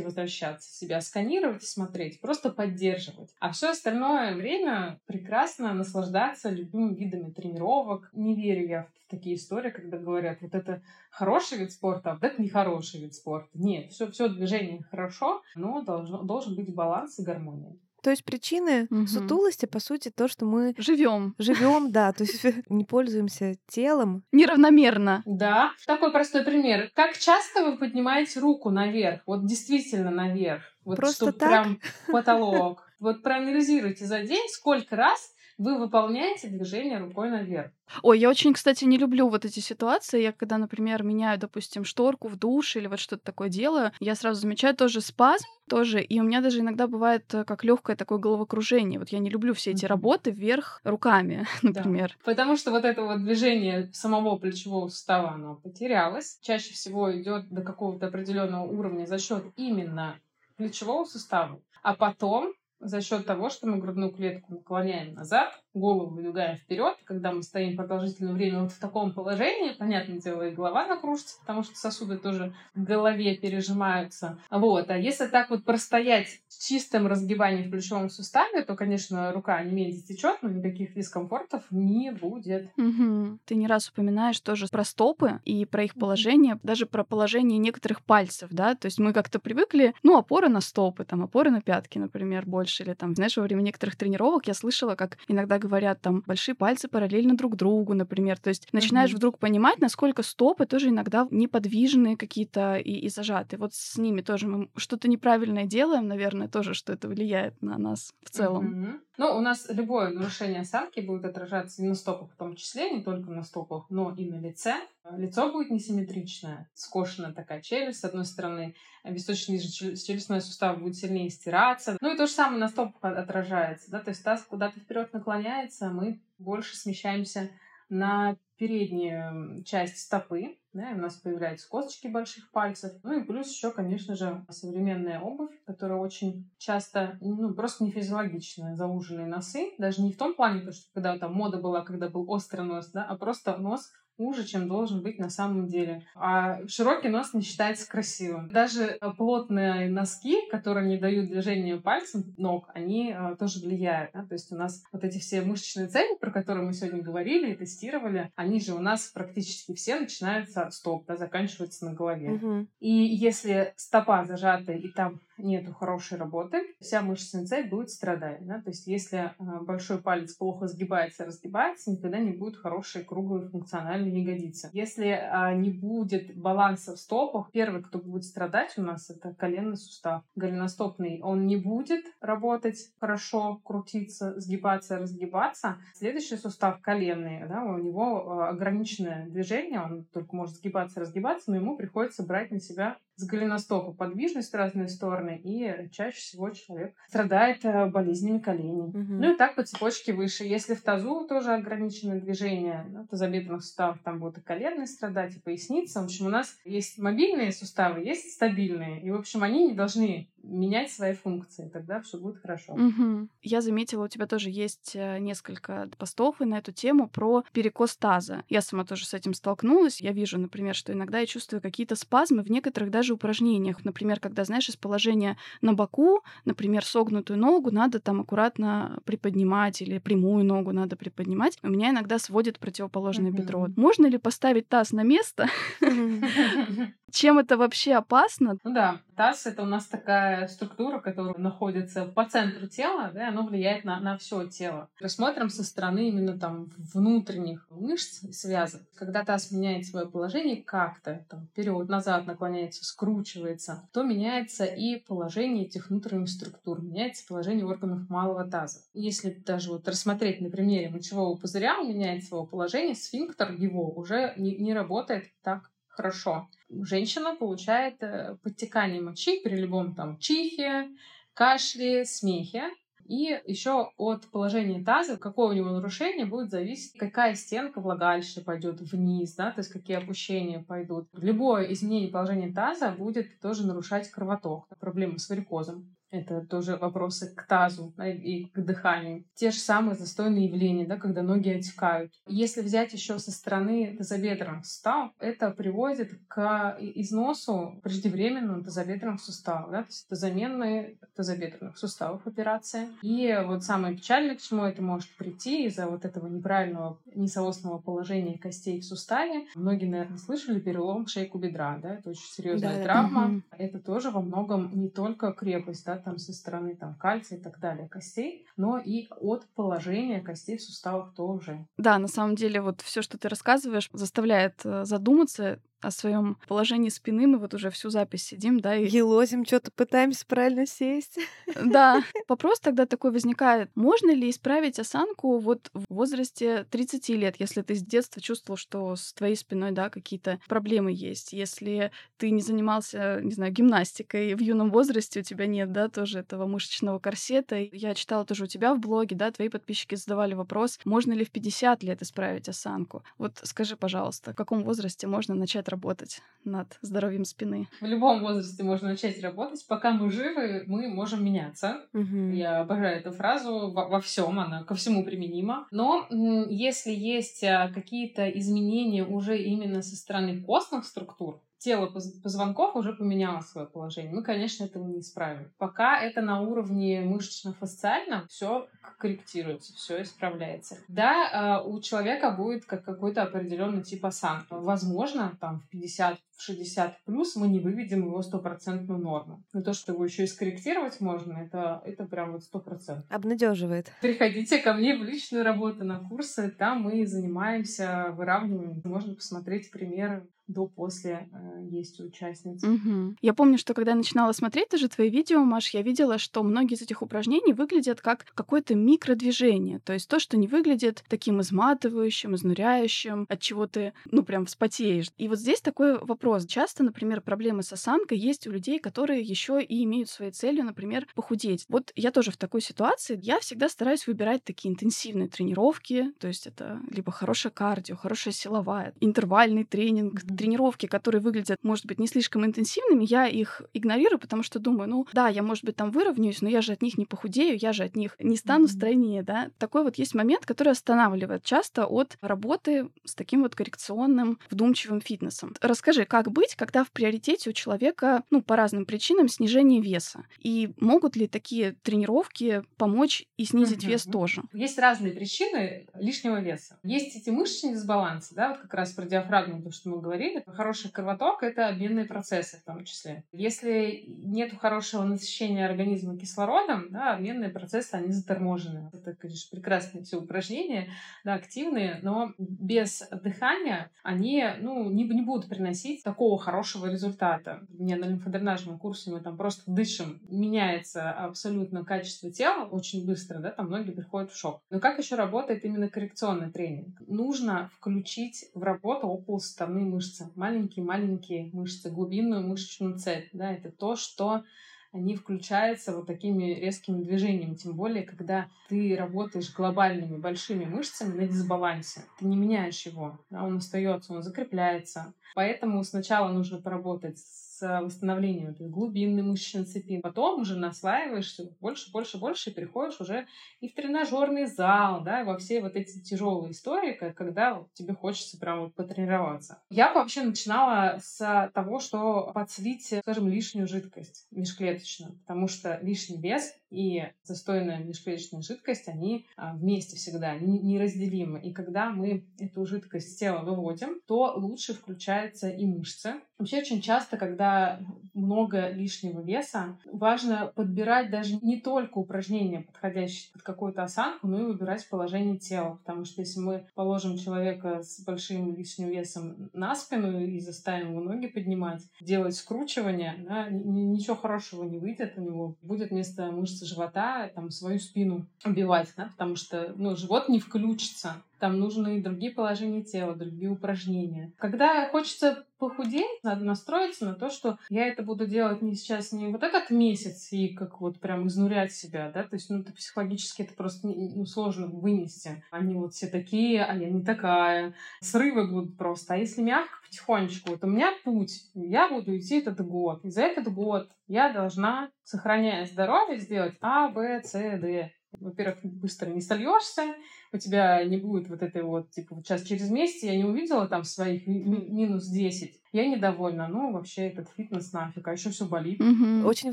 [0.00, 3.30] возвращаться, себя сканировать и смотреть, просто поддерживать.
[3.40, 8.10] А все остальное время прекрасно наслаждаться любыми видами тренировок.
[8.12, 10.82] Не верю я в такие истории, когда говорят, вот это
[11.18, 13.50] хороший вид спорта, а вот это нехороший вид спорта.
[13.54, 17.76] Нет, все, все движение хорошо, но должно, должен быть баланс и гармония.
[18.00, 19.08] То есть причины угу.
[19.08, 21.34] сутулости, по сути, то, что мы живем.
[21.38, 24.22] Живем, да, то есть не пользуемся телом.
[24.30, 25.22] Неравномерно.
[25.26, 25.72] Да.
[25.86, 26.90] Такой простой пример.
[26.94, 29.22] Как часто вы поднимаете руку наверх?
[29.26, 30.62] Вот действительно наверх.
[30.84, 31.48] Вот Просто так?
[31.48, 32.84] прям потолок.
[33.00, 37.72] Вот проанализируйте за день, сколько раз вы выполняете движение рукой наверх.
[38.02, 40.22] Ой, я очень, кстати, не люблю вот эти ситуации.
[40.22, 44.40] Я когда, например, меняю, допустим, шторку в душ или вот что-то такое делаю, я сразу
[44.40, 48.98] замечаю тоже спазм, тоже, и у меня даже иногда бывает э, как легкое такое головокружение.
[48.98, 52.16] Вот я не люблю все эти работы вверх руками, например.
[52.18, 52.30] Да.
[52.30, 56.38] Потому что вот это вот движение самого плечевого сустава, оно потерялось.
[56.40, 60.18] Чаще всего идет до какого-то определенного уровня за счет именно
[60.56, 61.60] плечевого сустава.
[61.82, 66.96] А потом за счет того, что мы грудную клетку наклоняем назад, голову выдвигаем вперед.
[67.04, 71.62] Когда мы стоим продолжительное время вот в таком положении, понятное дело, и голова накружится, потому
[71.62, 74.38] что сосуды тоже в голове пережимаются.
[74.50, 74.90] Вот.
[74.90, 79.72] А если так вот простоять в чистом разгибании в плечевом суставе, то, конечно, рука не
[79.72, 82.70] менее течет, но никаких дискомфортов не будет.
[82.76, 83.38] Угу.
[83.44, 88.02] Ты не раз упоминаешь тоже про стопы и про их положение, даже про положение некоторых
[88.02, 91.98] пальцев, да, то есть мы как-то привыкли, ну, опоры на стопы, там, опоры на пятки,
[91.98, 96.22] например, больше, или там, знаешь, во время некоторых тренировок я слышала, как иногда говорят там
[96.26, 98.38] большие пальцы параллельно друг другу, например.
[98.38, 99.16] То есть начинаешь mm-hmm.
[99.16, 103.56] вдруг понимать, насколько стопы тоже иногда неподвижные какие-то и, и зажаты.
[103.56, 108.12] Вот с ними тоже мы что-то неправильное делаем, наверное, тоже, что это влияет на нас
[108.24, 108.84] в целом.
[108.84, 109.00] Mm-hmm.
[109.18, 113.02] Ну, у нас любое нарушение осанки будет отражаться и на стопах в том числе, не
[113.02, 114.74] только на стопах, но и на лице.
[115.16, 121.96] Лицо будет несимметричное, скошенная такая челюсть, с одной стороны, височный челюстной сустав будет сильнее стираться.
[122.00, 125.90] Ну и то же самое на стопах отражается, да, то есть таз куда-то вперед наклоняется,
[125.90, 127.50] мы больше смещаемся
[127.88, 132.92] на переднюю часть стопы, да, у нас появляются косточки больших пальцев.
[133.02, 138.74] Ну и плюс еще, конечно же, современная обувь, которая очень часто, ну, просто не физиологичная,
[138.74, 139.72] зауженные носы.
[139.78, 142.90] Даже не в том плане, то, что когда там мода была, когда был острый нос,
[142.92, 146.04] да, а просто нос хуже, чем должен быть на самом деле.
[146.14, 148.48] А широкий нос не считается красивым.
[148.48, 154.10] Даже плотные носки, которые не дают движения пальцем ног, они а, тоже влияют.
[154.12, 154.26] Да?
[154.26, 157.56] То есть у нас вот эти все мышечные цели, про которые мы сегодня говорили и
[157.56, 162.32] тестировали, они же у нас практически все начинаются от стоп, да, заканчиваются на голове.
[162.32, 162.66] Угу.
[162.80, 168.44] И если стопа зажата и там нету хорошей работы, вся мышечная цепь будет страдать.
[168.46, 168.60] Да?
[168.60, 174.20] То есть если а, большой палец плохо сгибается, разгибается, никогда не будет хорошей круглой функциональной
[174.20, 174.70] ягодицы.
[174.72, 179.76] Если а, не будет баланса в стопах, первый, кто будет страдать у нас, это коленный
[179.76, 180.22] сустав.
[180.36, 185.76] Голеностопный, он не будет работать хорошо, крутиться, сгибаться, разгибаться.
[185.94, 191.76] Следующий сустав коленный, да, у него ограниченное движение, он только может сгибаться, разгибаться, но ему
[191.76, 197.64] приходится брать на себя с голеностопа подвижность в разные стороны, и чаще всего человек страдает
[197.64, 198.88] э, болезнями коленей.
[198.88, 199.12] Угу.
[199.12, 200.44] Ну и так по цепочке выше.
[200.44, 205.40] Если в тазу тоже ограниченное движение, ну, тазобедренных суставов, там будут и коленные страдать, и
[205.40, 206.00] поясница.
[206.00, 209.02] В общем, у нас есть мобильные суставы, есть стабильные.
[209.02, 212.72] И, в общем, они не должны менять свои функции, тогда все будет хорошо.
[212.74, 213.28] Угу.
[213.42, 217.96] Я заметила, у тебя тоже есть э, несколько постов и на эту тему про перекос
[217.96, 218.44] таза.
[218.48, 220.00] Я сама тоже с этим столкнулась.
[220.00, 223.84] Я вижу, например, что иногда я чувствую какие-то спазмы в некоторых даже упражнениях.
[223.84, 229.98] Например, когда, знаешь, из положения на боку, например, согнутую ногу надо там аккуратно приподнимать или
[229.98, 231.58] прямую ногу надо приподнимать.
[231.62, 233.38] У меня иногда сводит противоположное угу.
[233.38, 233.68] бедро.
[233.76, 235.48] Можно ли поставить таз на место?
[237.10, 238.58] Чем это вообще опасно?
[238.64, 243.46] Ну да, таз это у нас такая структура, которая находится по центру тела, да, оно
[243.46, 244.88] влияет на, на все тело.
[245.00, 248.82] Рассмотрим со стороны именно там внутренних мышц связок.
[248.94, 255.66] Когда таз меняет свое положение как-то, там, вперед, назад наклоняется, скручивается, то меняется и положение
[255.66, 258.80] этих внутренних структур, меняется положение органов малого таза.
[258.92, 264.34] Если даже вот рассмотреть на примере мочевого пузыря, он меняет свое положение, сфинктер его уже
[264.36, 266.48] не, не работает так хорошо.
[266.70, 270.88] Женщина получает э, подтекание мочи при любом там чихе,
[271.34, 272.70] кашле, смехе.
[273.04, 278.82] И еще от положения таза, какое у него нарушение, будет зависеть, какая стенка влагалища пойдет
[278.82, 281.08] вниз, да, то есть какие опущения пойдут.
[281.14, 284.68] Любое изменение положения таза будет тоже нарушать кровоток.
[284.78, 285.96] Проблема с варикозом.
[286.10, 289.24] Это тоже вопросы к тазу и к дыханию.
[289.34, 292.12] Те же самые застойные явления, да, когда ноги отекают.
[292.26, 299.70] Если взять еще со стороны тазобедренных суставов, это приводит к износу преждевременного тазобедренных суставов.
[299.70, 302.88] Да, то есть это заменные тазобедренных суставов операция.
[303.02, 308.38] И вот самое печальное, к чему это может прийти из-за вот этого неправильного несоосного положения
[308.38, 309.46] костей в суставе.
[309.54, 311.78] Многие, наверное, слышали перелом шейку бедра.
[311.82, 311.94] Да?
[311.94, 313.26] Это очень серьезная да, травма.
[313.26, 313.42] Угу.
[313.58, 317.58] Это тоже во многом не только крепость да, там со стороны там, кальция и так
[317.60, 321.66] далее костей, но и от положения костей в суставах тоже.
[321.76, 326.88] Да, на самом деле вот все, что ты рассказываешь, заставляет э, задуматься о своем положении
[326.88, 327.26] спины.
[327.26, 328.88] Мы вот уже всю запись сидим, да, и...
[328.88, 331.18] Елозим, что-то пытаемся правильно сесть.
[331.68, 332.02] Да.
[332.28, 333.70] Вопрос тогда такой возникает.
[333.74, 338.96] Можно ли исправить осанку вот в возрасте 30 лет, если ты с детства чувствовал, что
[338.96, 341.32] с твоей спиной, да, какие-то проблемы есть?
[341.32, 346.20] Если ты не занимался, не знаю, гимнастикой в юном возрасте, у тебя нет, да, тоже
[346.20, 347.56] этого мышечного корсета.
[347.56, 351.30] Я читала тоже у тебя в блоге, да, твои подписчики задавали вопрос, можно ли в
[351.30, 353.04] 50 лет исправить осанку?
[353.18, 357.68] Вот скажи, пожалуйста, в каком возрасте можно начать работать над здоровьем спины?
[357.80, 359.66] В любом возрасте можно начать работать.
[359.68, 361.86] Пока мы живы, мы можем меняться.
[361.92, 362.30] Угу.
[362.32, 365.66] Я обожаю эту фразу во, во всем, она ко всему применима.
[365.70, 366.06] Но
[366.48, 371.86] если есть а, какие-то изменения уже именно со стороны костных структур, тело
[372.22, 374.12] позвонков уже поменяло свое положение.
[374.12, 375.52] Мы, конечно, этого не исправим.
[375.58, 378.68] Пока это на уровне мышечно-фасциальном, все
[378.98, 380.78] корректируется, все исправляется.
[380.88, 384.46] Да, а, у человека будет как какой-то определенный тип осанки.
[384.50, 389.42] Возможно, там в 50 в 60 плюс мы не выведем его стопроцентную норму.
[389.52, 393.04] Но то, что его еще и скорректировать можно, это, это прям вот сто процентов.
[393.10, 393.90] Обнадеживает.
[394.00, 398.80] Приходите ко мне в личную работу на курсы, там мы занимаемся выравниванием.
[398.84, 402.64] Можно посмотреть примеры до-после э, есть у участниц.
[402.64, 403.16] Угу.
[403.20, 406.74] Я помню, что когда я начинала смотреть даже твои видео, Маш, я видела, что многие
[406.74, 409.80] из этих упражнений выглядят как какое-то микродвижение.
[409.80, 415.10] То есть то, что не выглядит таким изматывающим, изнуряющим, от чего ты, ну, прям вспотеешь.
[415.18, 416.46] И вот здесь такой вопрос.
[416.46, 421.06] Часто, например, проблемы с осанкой есть у людей, которые еще и имеют своей целью, например,
[421.14, 421.66] похудеть.
[421.68, 423.20] Вот я тоже в такой ситуации.
[423.22, 426.12] Я всегда стараюсь выбирать такие интенсивные тренировки.
[426.18, 431.98] То есть это либо хорошая кардио, хорошая силовая, интервальный тренинг, тренировки, которые выглядят, может быть,
[431.98, 435.90] не слишком интенсивными, я их игнорирую, потому что думаю, ну да, я, может быть, там
[435.90, 438.68] выровняюсь, но я же от них не похудею, я же от них не стану mm-hmm.
[438.68, 439.50] стройнее, да.
[439.58, 445.54] Такой вот есть момент, который останавливает часто от работы с таким вот коррекционным, вдумчивым фитнесом.
[445.60, 450.24] Расскажи, как быть, когда в приоритете у человека, ну, по разным причинам, снижение веса?
[450.40, 453.90] И могут ли такие тренировки помочь и снизить mm-hmm.
[453.90, 454.42] вес тоже?
[454.52, 456.78] Есть разные причины лишнего веса.
[456.84, 460.44] Есть эти мышечные дисбалансы, да, вот как раз про диафрагму, то, что мы говорили, говорили,
[460.46, 463.24] хороший кровоток— это обменные процессы в том числе.
[463.32, 468.90] Если нет хорошего насыщения организма кислородом, да, обменные процессы, они заторможены.
[468.92, 470.88] Это, конечно, прекрасные все упражнения,
[471.24, 477.66] да, активные, но без дыхания они ну, не, не будут приносить такого хорошего результата.
[477.70, 483.50] Меня на лимфодренажном курсе мы там просто дышим, меняется абсолютно качество тела очень быстро, да,
[483.50, 484.62] там многие приходят в шок.
[484.70, 487.00] Но как еще работает именно коррекционный тренинг?
[487.06, 494.44] Нужно включить в работу околосуставные мышцы, маленькие-маленькие мышцы, глубинную мышечную цепь, да, это то, что
[494.92, 501.26] они включаются вот такими резкими движениями, тем более, когда ты работаешь глобальными большими мышцами на
[501.26, 502.02] дисбалансе.
[502.18, 505.12] Ты не меняешь его, да, он остается, он закрепляется.
[505.34, 510.00] Поэтому сначала нужно поработать с с восстановлением этой глубинной мышечной цепи.
[510.00, 513.26] Потом уже наслаиваешься больше, больше, больше и переходишь уже
[513.60, 518.38] и в тренажерный зал, да, и во все вот эти тяжелые истории, когда тебе хочется
[518.38, 519.60] прям вот потренироваться.
[519.70, 526.54] Я вообще начинала с того, что подслить, скажем, лишнюю жидкость межклеточную, потому что лишний вес
[526.70, 531.40] и застойная межклеточная жидкость, они а, вместе всегда, они неразделимы.
[531.40, 536.20] И когда мы эту жидкость с тела выводим, то лучше включаются и мышцы.
[536.38, 537.80] Вообще очень часто, когда
[538.14, 544.44] много лишнего веса, важно подбирать даже не только упражнения, подходящие под какую-то осанку, но и
[544.44, 545.78] выбирать положение тела.
[545.84, 551.00] Потому что если мы положим человека с большим лишним весом на спину и заставим его
[551.00, 555.56] ноги поднимать, делать скручивание, да, ничего хорошего не выйдет у него.
[555.62, 560.40] Будет вместо мышц мышцы живота, там, свою спину убивать, да, потому что, ну, живот не
[560.40, 561.22] включится.
[561.38, 564.32] Там нужны другие положения тела, другие упражнения.
[564.38, 569.28] Когда хочется похудеть, надо настроиться на то, что я это буду делать не сейчас, не
[569.28, 573.42] вот этот месяц и как вот прям изнурять себя, да, то есть, ну, это психологически
[573.42, 575.42] это просто ну, сложно вынести.
[575.50, 577.74] Они вот все такие, а я не такая.
[578.00, 579.14] Срывы будут просто.
[579.14, 583.04] А если мягко, потихонечку, вот у меня путь, я буду идти этот год.
[583.04, 587.92] И за этот год я должна, сохраняя здоровье, сделать А, Б, С, Д.
[588.12, 589.94] Во-первых, быстро не сольешься,
[590.32, 593.66] у тебя не будет вот этой вот, типа, вот сейчас через месяц я не увидела
[593.66, 596.48] там своих ми- минус 10, я недовольна.
[596.48, 598.80] Ну, вообще, этот фитнес нафиг, а еще все болит.
[598.80, 599.26] Угу.
[599.26, 599.52] Очень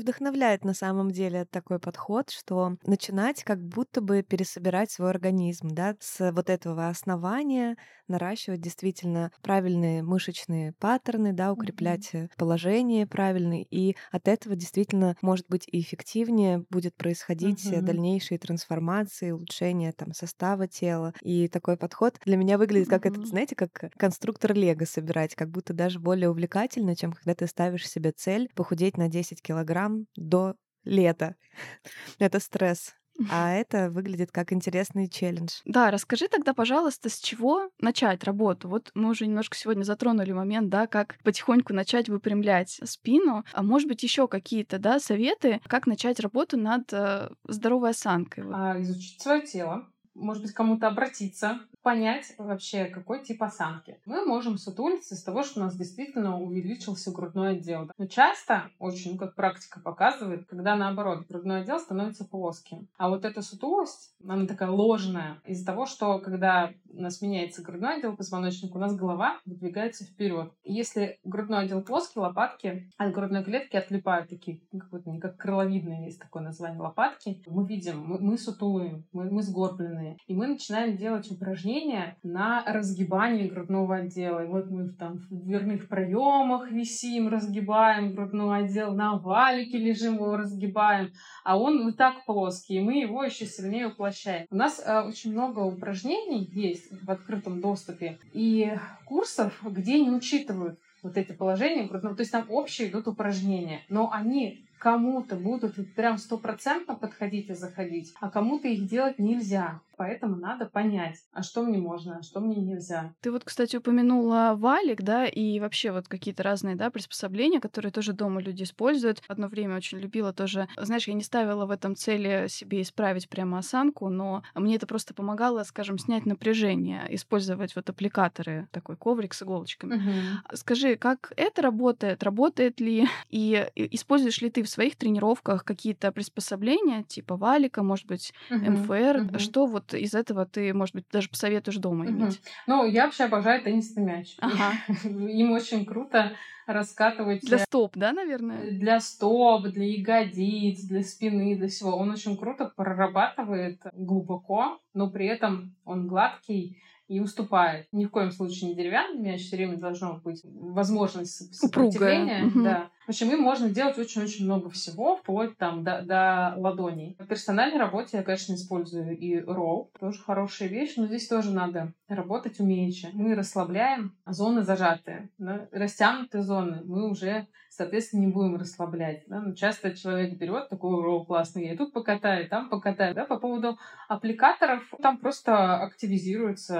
[0.00, 5.96] вдохновляет на самом деле такой подход, что начинать как будто бы пересобирать свой организм, да,
[6.00, 7.76] с вот этого основания,
[8.08, 12.28] наращивать действительно правильные мышечные паттерны, да, укреплять угу.
[12.36, 17.84] положение правильное, и от этого действительно может быть и эффективнее будет происходить угу.
[17.84, 21.12] дальнейшие трансформации, улучшение там состава тела.
[21.22, 23.10] И такой подход для меня выглядит как mm-hmm.
[23.10, 27.88] этот, знаете, как конструктор Лего собирать, как будто даже более увлекательно, чем когда ты ставишь
[27.88, 31.34] себе цель похудеть на 10 килограмм до лета.
[32.20, 32.94] Это стресс.
[33.30, 35.54] А это выглядит как интересный челлендж.
[35.64, 38.68] Да, расскажи тогда, пожалуйста, с чего начать работу?
[38.68, 43.44] Вот мы уже немножко сегодня затронули момент, да, как потихоньку начать выпрямлять спину.
[43.52, 48.44] А может быть, еще какие-то, да, советы, как начать работу над э, здоровой осанкой?
[48.52, 54.00] А, изучить свое тело, может быть, кому-то обратиться, понять вообще, какой тип осанки.
[54.06, 57.88] Мы можем сутулиться из того, что у нас действительно увеличился грудной отдел.
[57.96, 62.88] Но часто, очень, ну, как практика показывает, когда наоборот, грудной отдел становится плоским.
[62.98, 67.98] А вот эта сутулость, она такая ложная из-за того, что когда у нас меняется грудной
[67.98, 70.50] отдел позвоночника, у нас голова выдвигается вперед.
[70.64, 76.18] Если грудной отдел плоский, лопатки от грудной клетки отлипают такие, какой-то не как крыловидные есть
[76.18, 77.44] такое название лопатки.
[77.46, 80.16] Мы видим, мы, мы сутулые, мы, мы сгорбленные.
[80.26, 84.44] И мы начинаем делать упражнения упражнения на разгибание грудного отдела.
[84.44, 90.36] И вот мы там в дверных проемах висим, разгибаем грудной отдел, на валике лежим, его
[90.36, 91.12] разгибаем,
[91.44, 94.46] а он и так плоский, и мы его еще сильнее уплощаем.
[94.50, 98.72] У нас э, очень много упражнений есть в открытом доступе и
[99.04, 102.16] курсов, где не учитывают вот эти положения грудного.
[102.16, 108.14] То есть там общие идут упражнения, но они кому-то будут прям стопроцентно подходить и заходить,
[108.20, 109.80] а кому-то их делать нельзя.
[109.96, 113.14] Поэтому надо понять, а что мне можно, а что мне нельзя.
[113.20, 118.12] Ты вот, кстати, упомянула валик, да, и вообще вот какие-то разные, да, приспособления, которые тоже
[118.12, 119.22] дома люди используют.
[119.26, 123.58] Одно время очень любила тоже, знаешь, я не ставила в этом цели себе исправить прямо
[123.58, 129.42] осанку, но мне это просто помогало, скажем, снять напряжение, использовать вот аппликаторы, такой коврик с
[129.42, 129.96] иголочками.
[129.96, 130.56] Угу.
[130.56, 132.22] Скажи, как это работает?
[132.22, 133.08] Работает ли?
[133.30, 138.58] И используешь ли ты в своих тренировках какие-то приспособления, типа валика, может быть, угу.
[138.58, 139.28] МФР?
[139.30, 139.38] Угу.
[139.38, 142.40] Что вот из этого ты, может быть, даже посоветуешь дома иметь?
[142.66, 144.36] Ну, я вообще обожаю теннисный мяч.
[144.38, 144.72] Ага.
[145.04, 146.32] Им очень круто
[146.66, 147.42] раскатывать...
[147.42, 148.70] Для стоп, да, наверное?
[148.70, 151.96] Для стоп, для ягодиц, для спины, для всего.
[151.96, 157.86] Он очень круто прорабатывает глубоко, но при этом он гладкий, и уступает.
[157.92, 162.46] Ни в коем случае не деревянный мяч, все время должно быть возможность сопротивления.
[162.46, 162.64] Упругая.
[162.64, 162.90] Да.
[163.06, 167.16] В общем, им можно делать очень-очень много всего, вплоть там до, до ладоней.
[167.20, 171.92] В персональной работе я, конечно, использую и ролл, тоже хорошая вещь, но здесь тоже надо
[172.08, 173.10] работать умеючи.
[173.12, 175.68] Мы расслабляем зоны зажатые, да?
[175.70, 179.24] растянутые зоны мы уже соответственно, не будем расслаблять.
[179.26, 179.40] Да?
[179.40, 183.14] Но часто человек берет такой ролл классный, и тут покатаю, и там покатаю.
[183.14, 183.24] Да?
[183.24, 186.76] По поводу аппликаторов, там просто активизируется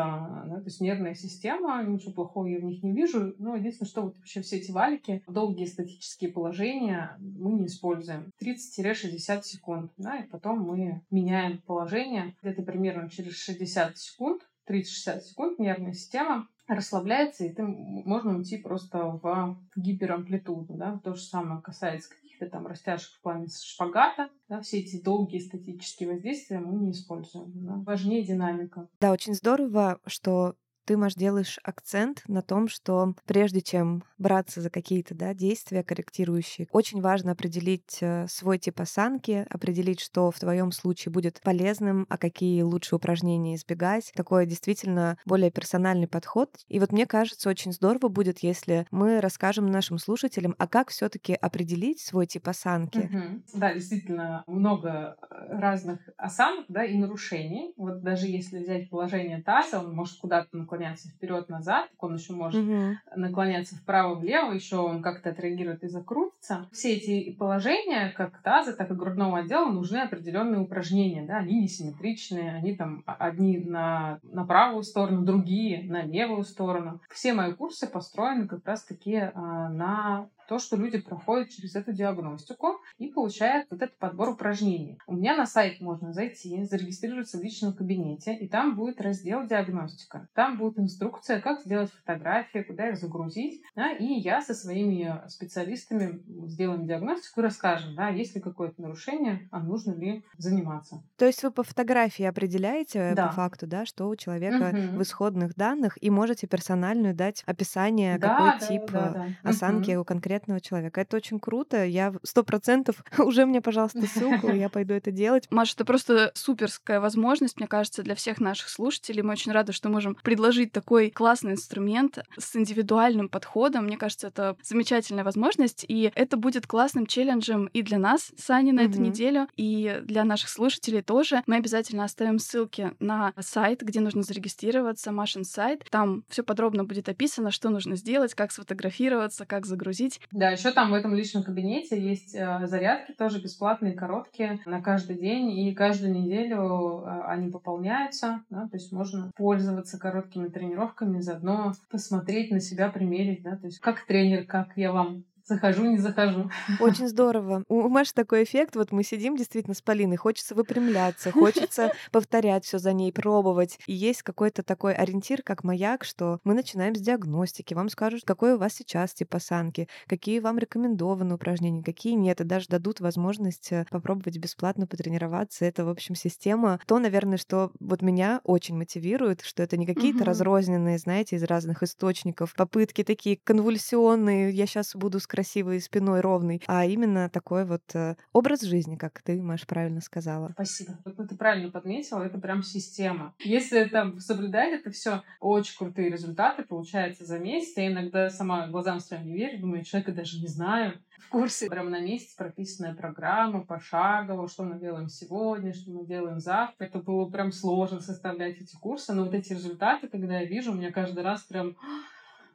[0.47, 3.35] да, то есть нервная система, ничего плохого я в них не вижу.
[3.39, 8.33] Но единственное, что вот вообще все эти валики, долгие статические положения мы не используем.
[8.43, 9.93] 30-60 секунд.
[9.97, 12.35] Да, и потом мы меняем положение.
[12.43, 18.99] Где-то примерно через 60 секунд, 30-60 секунд нервная система расслабляется, и ты можно уйти просто
[19.23, 20.75] в гиперамплитуду.
[20.75, 21.01] Да?
[21.05, 24.31] То же самое касается каких-то там растяжек в плане шпагата.
[24.49, 24.61] Да?
[24.61, 27.53] Все эти долгие статические воздействия мы не используем.
[27.55, 27.75] Да?
[27.87, 28.89] Важнее динамика.
[29.01, 30.57] Да, очень здорово, что
[30.87, 36.69] ты, Маш, делаешь акцент на том, что прежде чем браться за какие-то да, действия корректирующие,
[36.71, 42.17] очень важно определить э, свой тип осанки, определить, что в твоем случае будет полезным, а
[42.17, 44.13] какие лучше упражнения избегать.
[44.15, 46.51] Такой действительно более персональный подход.
[46.69, 51.09] И вот мне кажется, очень здорово будет, если мы расскажем нашим слушателям, а как все
[51.09, 52.99] таки определить свой тип осанки.
[52.99, 53.43] Угу.
[53.55, 57.75] Да, действительно, много э, разных осанок да, и нарушений.
[57.77, 62.63] Вот даже если взять положение таза, он может куда-то наклоняться наклоняться вперед-назад, он еще может
[62.63, 62.99] угу.
[63.15, 66.69] наклоняться вправо-влево, еще он как-то отреагирует и закрутится.
[66.73, 72.55] Все эти положения, как таза, так и грудного отдела, нужны определенные упражнения, да, они несимметричные,
[72.55, 77.01] они там одни на, на правую сторону, другие на левую сторону.
[77.11, 82.81] Все мои курсы построены как раз-таки а, на то, что люди проходят через эту диагностику
[82.99, 84.99] и получают вот этот подбор упражнений.
[85.07, 90.29] У меня на сайт можно зайти, зарегистрироваться в личном кабинете, и там будет раздел диагностика.
[90.35, 96.23] Там будет инструкция, как сделать фотографии, куда их загрузить, да, и я со своими специалистами
[96.47, 101.03] сделаем диагностику и расскажем, да, есть ли какое-то нарушение, а нужно ли заниматься.
[101.17, 103.29] То есть вы по фотографии определяете да.
[103.29, 104.99] по факту, да, что у человека угу.
[104.99, 109.51] в исходных данных, и можете персональную дать описание, да, какой да, тип да, да.
[109.51, 110.03] осанки угу.
[110.03, 111.01] у конкретного конкретного человека.
[111.01, 111.85] Это очень круто.
[111.85, 115.47] Я сто процентов уже мне, пожалуйста, ссылку, я пойду это делать.
[115.51, 119.23] Маша, это просто суперская возможность, мне кажется, для всех наших слушателей.
[119.23, 123.85] Мы очень рады, что можем предложить такой классный инструмент с индивидуальным подходом.
[123.85, 128.81] Мне кажется, это замечательная возможность, и это будет классным челленджем и для нас, Сани, на
[128.81, 131.43] эту неделю, и для наших слушателей тоже.
[131.47, 135.85] Мы обязательно оставим ссылки на сайт, где нужно зарегистрироваться, Машин сайт.
[135.91, 140.21] Там все подробно будет описано, что нужно сделать, как сфотографироваться, как загрузить.
[140.33, 145.17] Да, еще там в этом личном кабинете есть э, зарядки тоже бесплатные, короткие, на каждый
[145.17, 151.73] день, и каждую неделю э, они пополняются, да, то есть можно пользоваться короткими тренировками, заодно
[151.91, 156.51] посмотреть на себя, примерить, да, то есть как тренер, как я вам захожу, не захожу.
[156.81, 157.65] Очень здорово.
[157.69, 162.79] У Маши такой эффект, вот мы сидим действительно с Полиной, хочется выпрямляться, хочется повторять все
[162.79, 163.79] за ней, пробовать.
[163.87, 168.55] И есть какой-то такой ориентир, как маяк, что мы начинаем с диагностики, вам скажут, какой
[168.55, 173.73] у вас сейчас тип осанки, какие вам рекомендованы упражнения, какие нет, и даже дадут возможность
[173.73, 175.65] э, попробовать бесплатно потренироваться.
[175.65, 176.81] Это, в общем, система.
[176.87, 180.27] То, наверное, что вот меня очень мотивирует, что это не какие-то угу.
[180.27, 186.63] разрозненные, знаете, из разных источников, попытки такие конвульсионные, я сейчас буду с красивой спиной ровный,
[186.67, 190.49] а именно такой вот э, образ жизни, как ты, Маш, правильно сказала.
[190.53, 190.99] Спасибо.
[191.05, 193.35] Вот ты правильно подметила, это прям система.
[193.41, 197.77] Если там соблюдать это все, очень крутые результаты получаются за месяц.
[197.77, 200.95] Я иногда сама глазам своим не верю, думаю, человека даже не знаю.
[201.19, 206.41] В курсе прямо на месяц прописанная программа пошагово, что мы делаем сегодня, что мы делаем
[206.41, 206.87] завтра.
[206.87, 210.77] Это было прям сложно составлять эти курсы, но вот эти результаты, когда я вижу, у
[210.77, 211.77] меня каждый раз прям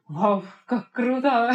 [0.08, 1.54] Вау, как круто!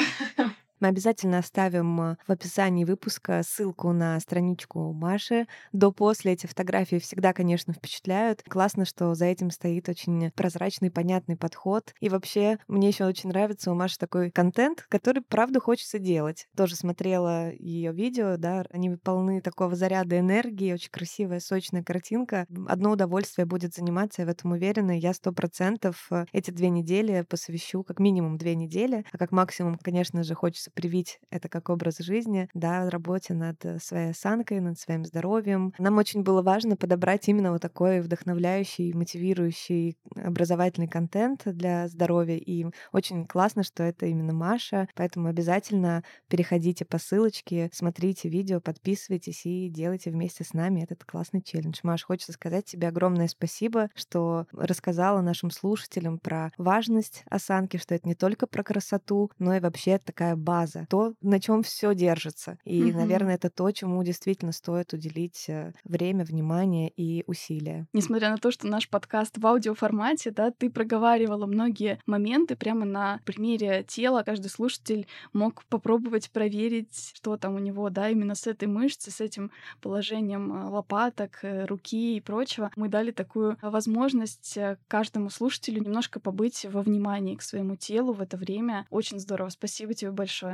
[0.79, 5.47] Мы обязательно оставим э, в описании выпуска ссылку на страничку Маши.
[5.71, 8.43] До-после эти фотографии всегда, конечно, впечатляют.
[8.47, 11.95] Классно, что за этим стоит очень прозрачный, понятный подход.
[11.99, 16.47] И вообще, мне еще очень нравится у Маши такой контент, который, правда, хочется делать.
[16.55, 22.45] Тоже смотрела ее видео, да, они полны такого заряда энергии, очень красивая, сочная картинка.
[22.67, 24.97] Одно удовольствие будет заниматься, я в этом уверена.
[24.97, 29.79] Я сто процентов э, эти две недели посвящу, как минимум две недели, а как максимум,
[29.81, 34.59] конечно же, хочется стараемся привить это как образ жизни, да, работе над э, своей осанкой,
[34.59, 35.73] над своим здоровьем.
[35.79, 42.37] Нам очень было важно подобрать именно вот такой вдохновляющий, мотивирующий образовательный контент для здоровья.
[42.37, 44.87] И очень классно, что это именно Маша.
[44.95, 51.41] Поэтому обязательно переходите по ссылочке, смотрите видео, подписывайтесь и делайте вместе с нами этот классный
[51.41, 51.79] челлендж.
[51.83, 58.07] Маш, хочется сказать тебе огромное спасибо, что рассказала нашим слушателям про важность осанки, что это
[58.07, 60.56] не только про красоту, но и вообще такая база,
[60.89, 62.57] то, на чем все держится.
[62.63, 62.95] И, mm-hmm.
[62.95, 67.87] наверное, это то, чему действительно стоит уделить э, время, внимание и усилия.
[67.93, 73.19] Несмотря на то, что наш подкаст в аудиоформате, да, ты проговаривала многие моменты прямо на
[73.25, 74.23] примере тела.
[74.23, 79.21] Каждый слушатель мог попробовать проверить, что там у него, да, именно с этой мышцей, с
[79.21, 79.51] этим
[79.81, 82.71] положением э, лопаток, э, руки и прочего.
[82.75, 88.37] Мы дали такую возможность каждому слушателю немножко побыть во внимании к своему телу в это
[88.37, 88.85] время.
[88.89, 89.49] Очень здорово.
[89.49, 90.46] Спасибо тебе большое.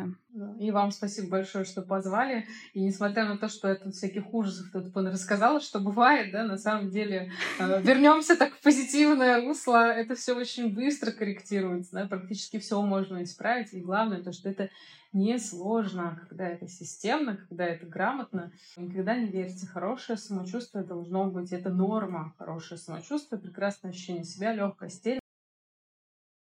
[0.60, 2.46] И вам спасибо большое, что позвали.
[2.74, 6.58] И несмотря на то, что я тут всяких ужасов тут рассказала, что бывает, да, на
[6.58, 9.92] самом деле э, вернемся так в позитивное русло.
[9.92, 13.74] Это все очень быстро корректируется, да, практически все можно исправить.
[13.74, 14.70] И главное то, что это
[15.14, 18.52] не сложно, когда это системно, когда это грамотно.
[18.76, 24.90] Никогда не верьте, хорошее самочувствие должно быть, это норма, хорошее самочувствие, прекрасное ощущение себя, легкая
[24.90, 25.20] стель.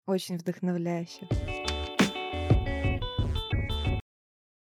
[0.07, 1.27] Очень вдохновляюще.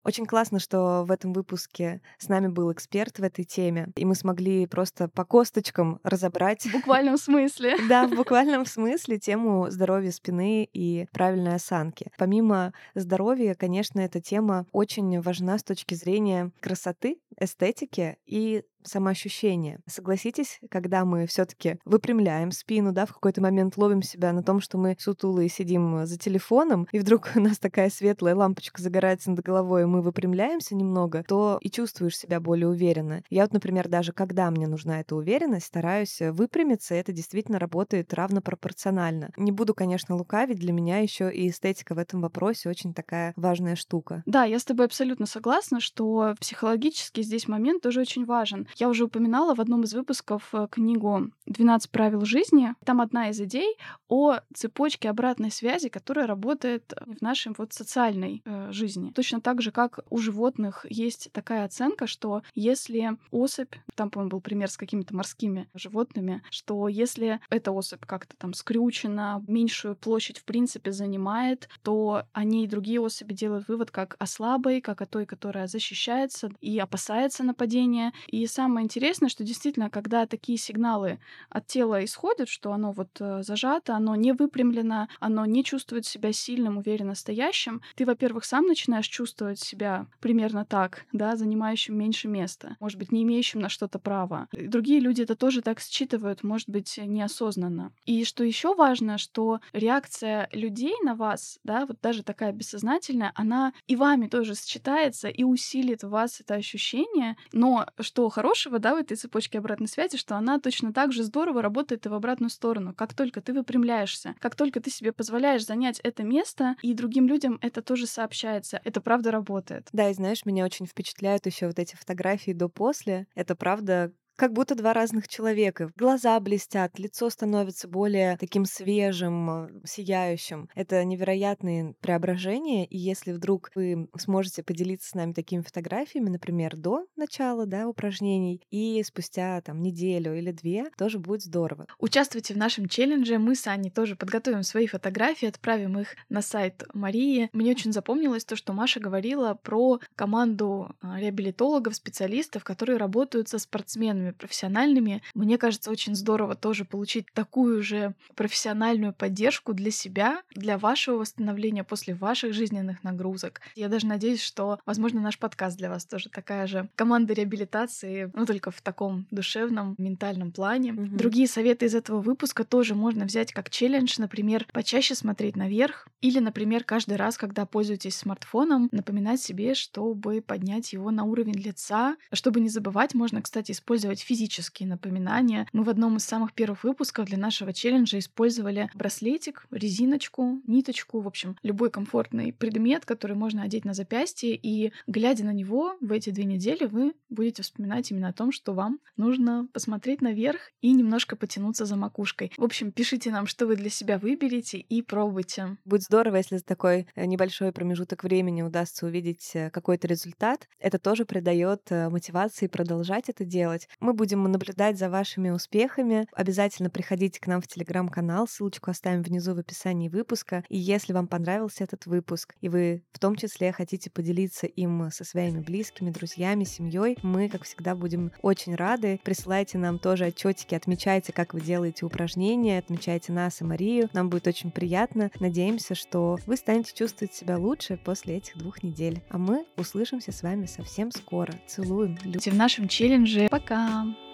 [0.07, 4.15] Очень классно, что в этом выпуске с нами был эксперт в этой теме, и мы
[4.15, 6.65] смогли просто по косточкам разобрать.
[6.65, 7.75] В буквальном смысле.
[7.89, 12.09] Да, в буквальном смысле тему здоровья спины и правильной осанки.
[12.17, 19.79] Помимо здоровья, конечно, эта тема очень важна с точки зрения красоты, эстетики и самоощущение.
[19.85, 24.61] Согласитесь, когда мы все таки выпрямляем спину, да, в какой-то момент ловим себя на том,
[24.61, 29.41] что мы сутулые сидим за телефоном, и вдруг у нас такая светлая лампочка загорается над
[29.41, 33.23] головой, и мы выпрямляемся немного, то и чувствуешь себя более уверенно.
[33.29, 38.13] Я вот, например, даже когда мне нужна эта уверенность, стараюсь выпрямиться, и это действительно работает
[38.13, 39.31] равнопропорционально.
[39.37, 43.75] Не буду, конечно, лукавить, для меня еще и эстетика в этом вопросе очень такая важная
[43.75, 44.23] штука.
[44.25, 48.67] Да, я с тобой абсолютно согласна, что психологически здесь момент тоже очень важен.
[48.77, 52.73] Я уже упоминала в одном из выпусков э, книгу «12 правил жизни».
[52.85, 58.71] Там одна из идей о цепочке обратной связи, которая работает в нашей вот социальной э,
[58.71, 59.11] жизни.
[59.11, 64.41] Точно так же, как у животных есть такая оценка, что если особь, там, по-моему, был
[64.41, 70.45] пример с какими-то морскими животными, что если эта особь как-то там скрючена, меньшую площадь в
[70.45, 75.25] принципе занимает, то они и другие особи делают вывод как о слабой, как о той,
[75.25, 78.13] которая защищается и опасается нападения.
[78.27, 83.07] И сам самое интересное, что действительно, когда такие сигналы от тела исходят, что оно вот
[83.21, 88.65] э, зажато, оно не выпрямлено, оно не чувствует себя сильным, уверенно стоящим, ты, во-первых, сам
[88.65, 93.99] начинаешь чувствовать себя примерно так, да, занимающим меньше места, может быть, не имеющим на что-то
[93.99, 94.49] права.
[94.51, 97.93] И другие люди это тоже так считывают, может быть, неосознанно.
[98.05, 103.71] И что еще важно, что реакция людей на вас, да, вот даже такая бессознательная, она
[103.87, 107.06] и вами тоже считается и усилит в вас это ощущение.
[107.51, 111.61] Но что хорошего, да, в этой цепочке обратной связи, что она точно так же здорово
[111.61, 112.93] работает и в обратную сторону.
[112.93, 117.57] Как только ты выпрямляешься, как только ты себе позволяешь занять это место, и другим людям
[117.61, 118.81] это тоже сообщается.
[118.83, 119.89] Это правда работает.
[119.91, 123.27] Да, и знаешь, меня очень впечатляют еще вот эти фотографии до-после.
[123.35, 125.91] Это правда как будто два разных человека.
[125.97, 130.69] Глаза блестят, лицо становится более таким свежим, э, сияющим.
[130.75, 137.05] Это невероятные преображения, и если вдруг вы сможете поделиться с нами такими фотографиями, например, до
[137.15, 141.87] начала да, упражнений и спустя там неделю или две, тоже будет здорово.
[141.97, 143.39] Участвуйте в нашем челлендже.
[143.39, 147.49] Мы с Аней тоже подготовим свои фотографии, отправим их на сайт Марии.
[147.53, 153.57] Мне очень запомнилось то, что Маша говорила про команду а, реабилитологов, специалистов, которые работают со
[153.57, 155.21] спортсменами тренерами профессиональными.
[155.33, 161.83] Мне кажется, очень здорово тоже получить такую же профессиональную поддержку для себя, для вашего восстановления
[161.83, 163.61] после ваших жизненных нагрузок.
[163.75, 168.45] Я даже надеюсь, что, возможно, наш подкаст для вас тоже такая же команда реабилитации, ну
[168.45, 170.91] только в таком душевном, ментальном плане.
[170.91, 171.17] Mm-hmm.
[171.17, 176.39] Другие советы из этого выпуска тоже можно взять как челлендж, например, почаще смотреть наверх или,
[176.39, 182.15] например, каждый раз, когда пользуетесь смартфоном, напоминать себе, чтобы поднять его на уровень лица.
[182.31, 185.67] Чтобы не забывать, можно, кстати, использовать использовать физические напоминания.
[185.73, 191.27] Мы в одном из самых первых выпусков для нашего челленджа использовали браслетик, резиночку, ниточку, в
[191.27, 196.29] общем, любой комфортный предмет, который можно одеть на запястье, и глядя на него в эти
[196.31, 201.35] две недели, вы будете вспоминать именно о том, что вам нужно посмотреть наверх и немножко
[201.35, 202.51] потянуться за макушкой.
[202.57, 205.77] В общем, пишите нам, что вы для себя выберете и пробуйте.
[205.85, 210.67] Будет здорово, если за такой э, небольшой промежуток времени удастся увидеть э, какой-то результат.
[210.79, 213.87] Это тоже придает э, мотивации продолжать это делать.
[214.07, 216.29] Мы будем наблюдать за вашими успехами.
[216.31, 220.63] Обязательно приходите к нам в телеграм-канал, ссылочку оставим внизу в описании выпуска.
[220.69, 225.25] И если вам понравился этот выпуск, и вы в том числе хотите поделиться им со
[225.25, 229.19] своими близкими, друзьями, семьей, мы, как всегда, будем очень рады.
[229.25, 234.09] Присылайте нам тоже отчетики, отмечайте, как вы делаете упражнения, отмечайте нас и Марию.
[234.13, 235.31] Нам будет очень приятно.
[235.41, 239.21] Надеемся, что вы станете чувствовать себя лучше после этих двух недель.
[239.27, 241.53] А мы услышимся с вами совсем скоро.
[241.67, 242.15] Целуем.
[242.15, 243.49] В нашем челлендже.
[243.51, 243.96] Пока!
[243.97, 244.26] 안녕.